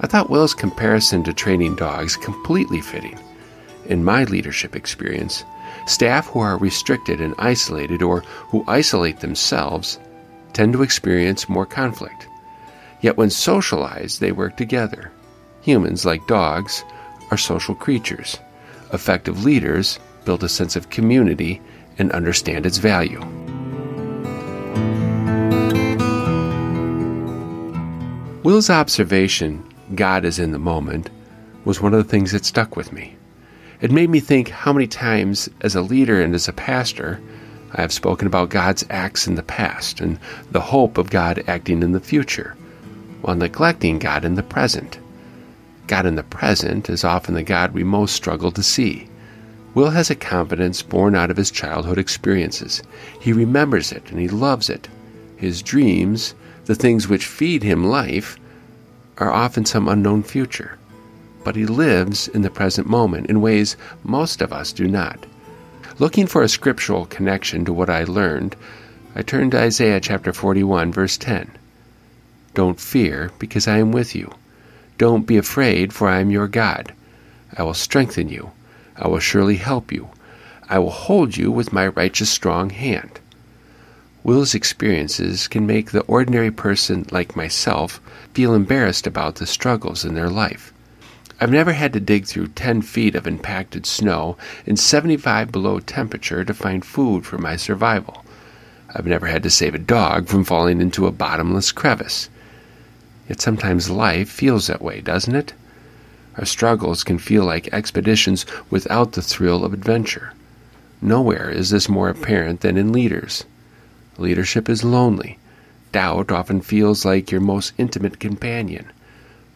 I 0.00 0.06
thought 0.06 0.30
Will's 0.30 0.54
comparison 0.54 1.24
to 1.24 1.32
training 1.32 1.76
dogs 1.76 2.16
completely 2.16 2.80
fitting. 2.80 3.18
In 3.86 4.04
my 4.04 4.24
leadership 4.24 4.76
experience, 4.76 5.44
staff 5.86 6.28
who 6.28 6.40
are 6.40 6.56
restricted 6.56 7.20
and 7.20 7.34
isolated 7.38 8.02
or 8.02 8.20
who 8.20 8.64
isolate 8.68 9.20
themselves 9.20 9.98
tend 10.52 10.72
to 10.72 10.82
experience 10.82 11.48
more 11.48 11.66
conflict. 11.66 12.28
Yet 13.00 13.16
when 13.16 13.30
socialized, 13.30 14.20
they 14.20 14.32
work 14.32 14.56
together. 14.56 15.10
Humans, 15.62 16.04
like 16.04 16.26
dogs, 16.26 16.84
are 17.30 17.36
social 17.36 17.74
creatures. 17.74 18.38
Effective 18.92 19.44
leaders 19.44 19.98
build 20.24 20.44
a 20.44 20.48
sense 20.48 20.76
of 20.76 20.90
community 20.90 21.60
and 21.98 22.12
understand 22.12 22.66
its 22.66 22.78
value. 22.78 23.20
Will's 28.50 28.68
observation 28.68 29.64
God 29.94 30.24
is 30.24 30.40
in 30.40 30.50
the 30.50 30.58
moment, 30.58 31.08
was 31.64 31.80
one 31.80 31.94
of 31.94 32.02
the 32.02 32.10
things 32.10 32.32
that 32.32 32.44
stuck 32.44 32.74
with 32.74 32.92
me. 32.92 33.16
It 33.80 33.92
made 33.92 34.10
me 34.10 34.18
think 34.18 34.48
how 34.48 34.72
many 34.72 34.88
times, 34.88 35.48
as 35.60 35.76
a 35.76 35.82
leader 35.82 36.20
and 36.20 36.34
as 36.34 36.48
a 36.48 36.52
pastor, 36.52 37.20
I 37.74 37.80
have 37.80 37.92
spoken 37.92 38.26
about 38.26 38.50
God's 38.50 38.84
acts 38.90 39.28
in 39.28 39.36
the 39.36 39.44
past 39.44 40.00
and 40.00 40.18
the 40.50 40.60
hope 40.60 40.98
of 40.98 41.10
God 41.10 41.44
acting 41.46 41.80
in 41.80 41.92
the 41.92 42.00
future, 42.00 42.56
while 43.20 43.36
neglecting 43.36 44.00
God 44.00 44.24
in 44.24 44.34
the 44.34 44.42
present. 44.42 44.98
God 45.86 46.04
in 46.04 46.16
the 46.16 46.24
present 46.24 46.90
is 46.90 47.04
often 47.04 47.34
the 47.36 47.44
God 47.44 47.72
we 47.72 47.84
most 47.84 48.16
struggle 48.16 48.50
to 48.50 48.64
see. 48.64 49.08
Will 49.74 49.90
has 49.90 50.10
a 50.10 50.16
confidence 50.16 50.82
born 50.82 51.14
out 51.14 51.30
of 51.30 51.36
his 51.36 51.52
childhood 51.52 51.98
experiences. 51.98 52.82
He 53.20 53.32
remembers 53.32 53.92
it 53.92 54.10
and 54.10 54.18
he 54.18 54.26
loves 54.26 54.68
it. 54.68 54.88
His 55.36 55.62
dreams, 55.62 56.34
the 56.64 56.74
things 56.74 57.06
which 57.06 57.26
feed 57.26 57.62
him 57.62 57.84
life, 57.84 58.36
are 59.20 59.30
often 59.30 59.64
some 59.64 59.86
unknown 59.86 60.22
future, 60.22 60.78
but 61.44 61.54
he 61.54 61.66
lives 61.66 62.26
in 62.28 62.42
the 62.42 62.50
present 62.50 62.88
moment 62.88 63.26
in 63.26 63.40
ways 63.40 63.76
most 64.02 64.42
of 64.42 64.52
us 64.52 64.72
do 64.72 64.88
not. 64.88 65.26
Looking 65.98 66.26
for 66.26 66.42
a 66.42 66.48
scriptural 66.48 67.06
connection 67.06 67.64
to 67.66 67.72
what 67.72 67.90
I 67.90 68.04
learned, 68.04 68.56
I 69.14 69.22
turned 69.22 69.52
to 69.52 69.60
Isaiah 69.60 70.00
chapter 70.00 70.32
41, 70.32 70.92
verse 70.92 71.18
10. 71.18 71.50
Don't 72.54 72.80
fear, 72.80 73.30
because 73.38 73.68
I 73.68 73.78
am 73.78 73.92
with 73.92 74.14
you. 74.14 74.32
Don't 74.96 75.26
be 75.26 75.36
afraid, 75.36 75.92
for 75.92 76.08
I 76.08 76.20
am 76.20 76.30
your 76.30 76.48
God. 76.48 76.94
I 77.56 77.62
will 77.62 77.74
strengthen 77.74 78.28
you. 78.28 78.50
I 78.96 79.08
will 79.08 79.18
surely 79.18 79.56
help 79.56 79.92
you. 79.92 80.08
I 80.68 80.78
will 80.78 80.90
hold 80.90 81.36
you 81.36 81.52
with 81.52 81.72
my 81.72 81.88
righteous 81.88 82.30
strong 82.30 82.70
hand. 82.70 83.19
Will's 84.22 84.54
experiences 84.54 85.48
can 85.48 85.66
make 85.66 85.92
the 85.92 86.02
ordinary 86.02 86.50
person 86.50 87.06
like 87.10 87.36
myself 87.36 88.02
feel 88.34 88.52
embarrassed 88.52 89.06
about 89.06 89.36
the 89.36 89.46
struggles 89.46 90.04
in 90.04 90.14
their 90.14 90.28
life. 90.28 90.74
I've 91.40 91.50
never 91.50 91.72
had 91.72 91.94
to 91.94 92.00
dig 92.00 92.26
through 92.26 92.48
10 92.48 92.82
feet 92.82 93.14
of 93.14 93.26
impacted 93.26 93.86
snow 93.86 94.36
in 94.66 94.76
75 94.76 95.50
below 95.50 95.80
temperature 95.80 96.44
to 96.44 96.52
find 96.52 96.84
food 96.84 97.24
for 97.24 97.38
my 97.38 97.56
survival. 97.56 98.22
I've 98.94 99.06
never 99.06 99.26
had 99.26 99.42
to 99.44 99.50
save 99.50 99.74
a 99.74 99.78
dog 99.78 100.28
from 100.28 100.44
falling 100.44 100.82
into 100.82 101.06
a 101.06 101.12
bottomless 101.12 101.72
crevice. 101.72 102.28
Yet 103.26 103.40
sometimes 103.40 103.88
life 103.88 104.28
feels 104.28 104.66
that 104.66 104.82
way, 104.82 105.00
doesn't 105.00 105.34
it? 105.34 105.54
Our 106.36 106.44
struggles 106.44 107.04
can 107.04 107.18
feel 107.18 107.46
like 107.46 107.72
expeditions 107.72 108.44
without 108.68 109.12
the 109.12 109.22
thrill 109.22 109.64
of 109.64 109.72
adventure. 109.72 110.34
Nowhere 111.00 111.48
is 111.48 111.70
this 111.70 111.88
more 111.88 112.10
apparent 112.10 112.60
than 112.60 112.76
in 112.76 112.92
leaders. 112.92 113.44
Leadership 114.20 114.68
is 114.68 114.84
lonely. 114.84 115.38
Doubt 115.92 116.30
often 116.30 116.60
feels 116.60 117.06
like 117.06 117.30
your 117.30 117.40
most 117.40 117.72
intimate 117.78 118.20
companion. 118.20 118.84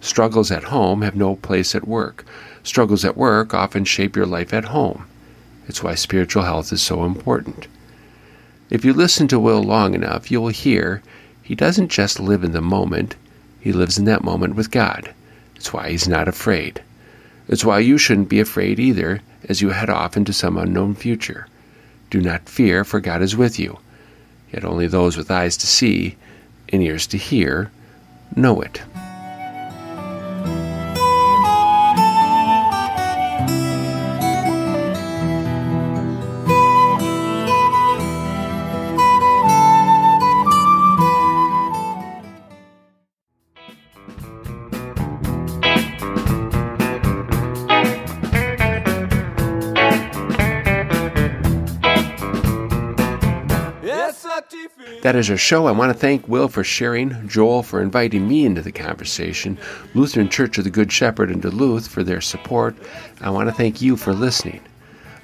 Struggles 0.01 0.51
at 0.51 0.65
home 0.65 1.03
have 1.03 1.15
no 1.15 1.37
place 1.37 1.75
at 1.75 1.87
work. 1.87 2.25
Struggles 2.63 3.05
at 3.05 3.15
work 3.15 3.53
often 3.53 3.85
shape 3.85 4.17
your 4.17 4.25
life 4.25 4.55
at 4.55 4.65
home. 4.65 5.05
It's 5.69 5.83
why 5.83 5.95
spiritual 5.95 6.45
health 6.45 6.73
is 6.73 6.81
so 6.81 7.05
important. 7.05 7.67
If 8.71 8.87
you 8.87 8.95
listen 8.95 9.29
to 9.29 9.39
Will 9.39 9.63
long 9.63 9.93
enough, 9.93 10.31
you 10.31 10.41
will 10.41 10.49
hear 10.49 11.03
he 11.43 11.55
doesn't 11.55 11.91
just 11.91 12.19
live 12.19 12.43
in 12.43 12.53
the 12.53 12.63
moment, 12.63 13.17
he 13.61 13.71
lives 13.71 13.99
in 13.99 14.07
that 14.07 14.25
moment 14.25 14.57
with 14.57 14.71
God. 14.71 15.13
It's 15.57 15.75
why 15.75 15.91
he's 15.91 16.09
not 16.09 16.27
afraid. 16.27 16.83
It's 17.49 17.67
why 17.67 17.81
you 17.81 17.99
shouldn't 17.99 18.31
be 18.31 18.41
afraid 18.41 18.81
either 18.81 19.21
as 19.47 19.61
you 19.61 19.69
head 19.71 19.91
off 19.91 20.17
into 20.17 20.33
some 20.33 20.57
unknown 20.57 20.95
future. 20.95 21.49
Do 22.09 22.23
not 22.23 22.49
fear, 22.49 22.83
for 22.83 22.99
God 22.99 23.21
is 23.21 23.37
with 23.37 23.59
you. 23.59 23.79
Yet 24.55 24.65
only 24.65 24.87
those 24.87 25.17
with 25.17 25.33
eyes 25.33 25.57
to 25.57 25.67
see 25.67 26.15
and 26.69 26.81
ears 26.81 27.09
to 27.09 27.19
hear 27.19 27.73
know 28.37 28.61
it. 28.61 28.83
That 55.05 55.17
is 55.17 55.29
our 55.29 55.37
show. 55.37 55.67
I 55.67 55.73
want 55.73 55.93
to 55.93 55.99
thank 55.99 56.27
Will 56.29 56.49
for 56.49 56.65
sharing, 56.65 57.29
Joel 57.29 57.63
for 57.63 57.83
inviting 57.83 58.27
me 58.27 58.47
into 58.47 58.63
the 58.63 58.73
conversation, 58.73 59.59
Lutheran 59.93 60.31
Church 60.31 60.57
of 60.57 60.65
the 60.65 60.71
Good 60.71 60.91
Shepherd 60.91 61.31
in 61.31 61.41
Duluth 61.41 61.89
for 61.89 62.03
their 62.03 62.23
support. 62.23 62.75
I 63.21 63.29
want 63.29 63.51
to 63.51 63.55
thank 63.55 63.83
you 63.83 63.99
for 63.99 64.15
listening. 64.15 64.63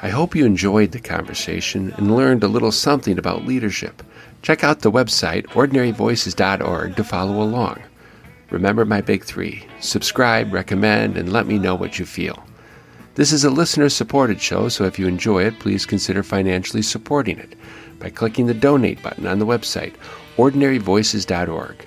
I 0.02 0.10
hope 0.10 0.36
you 0.36 0.44
enjoyed 0.44 0.92
the 0.92 1.00
conversation 1.00 1.94
and 1.96 2.14
learned 2.14 2.44
a 2.44 2.46
little 2.48 2.72
something 2.72 3.18
about 3.18 3.46
leadership. 3.46 4.02
Check 4.42 4.62
out 4.62 4.80
the 4.80 4.92
website, 4.92 5.46
ordinaryvoices.org, 5.46 6.96
to 6.96 7.02
follow 7.02 7.42
along. 7.42 7.80
Remember 8.50 8.84
my 8.84 9.00
big 9.00 9.24
three 9.24 9.66
subscribe, 9.80 10.52
recommend, 10.52 11.16
and 11.16 11.32
let 11.32 11.46
me 11.46 11.58
know 11.58 11.74
what 11.74 11.98
you 11.98 12.04
feel. 12.04 12.44
This 13.14 13.32
is 13.32 13.44
a 13.44 13.50
listener 13.50 13.88
supported 13.88 14.42
show, 14.42 14.68
so 14.68 14.84
if 14.84 14.98
you 14.98 15.08
enjoy 15.08 15.44
it, 15.44 15.58
please 15.58 15.86
consider 15.86 16.22
financially 16.22 16.82
supporting 16.82 17.38
it 17.38 17.54
by 18.00 18.10
clicking 18.10 18.46
the 18.46 18.54
donate 18.54 19.00
button 19.02 19.26
on 19.26 19.38
the 19.38 19.46
website, 19.46 19.94
ordinaryvoices.org. 20.36 21.86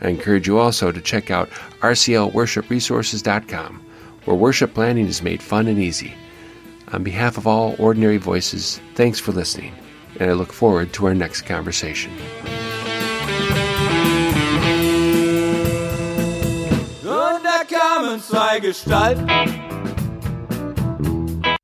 I 0.00 0.08
encourage 0.08 0.46
you 0.46 0.58
also 0.58 0.92
to 0.92 1.00
check 1.00 1.32
out 1.32 1.50
rclworshipresources.com, 1.80 3.86
where 4.24 4.36
worship 4.36 4.74
planning 4.74 5.06
is 5.06 5.22
made 5.22 5.42
fun 5.42 5.66
and 5.66 5.78
easy. 5.78 6.14
On 6.92 7.02
behalf 7.02 7.38
of 7.38 7.46
all 7.46 7.74
Ordinary 7.78 8.18
Voices, 8.18 8.78
thanks 8.94 9.18
for 9.18 9.32
listening, 9.32 9.74
and 10.20 10.30
I 10.30 10.34
look 10.34 10.52
forward 10.52 10.92
to 10.92 11.06
our 11.06 11.14
next 11.14 11.42
conversation. 11.42 12.12
Und 18.54 18.62
Gestalten 18.62 19.73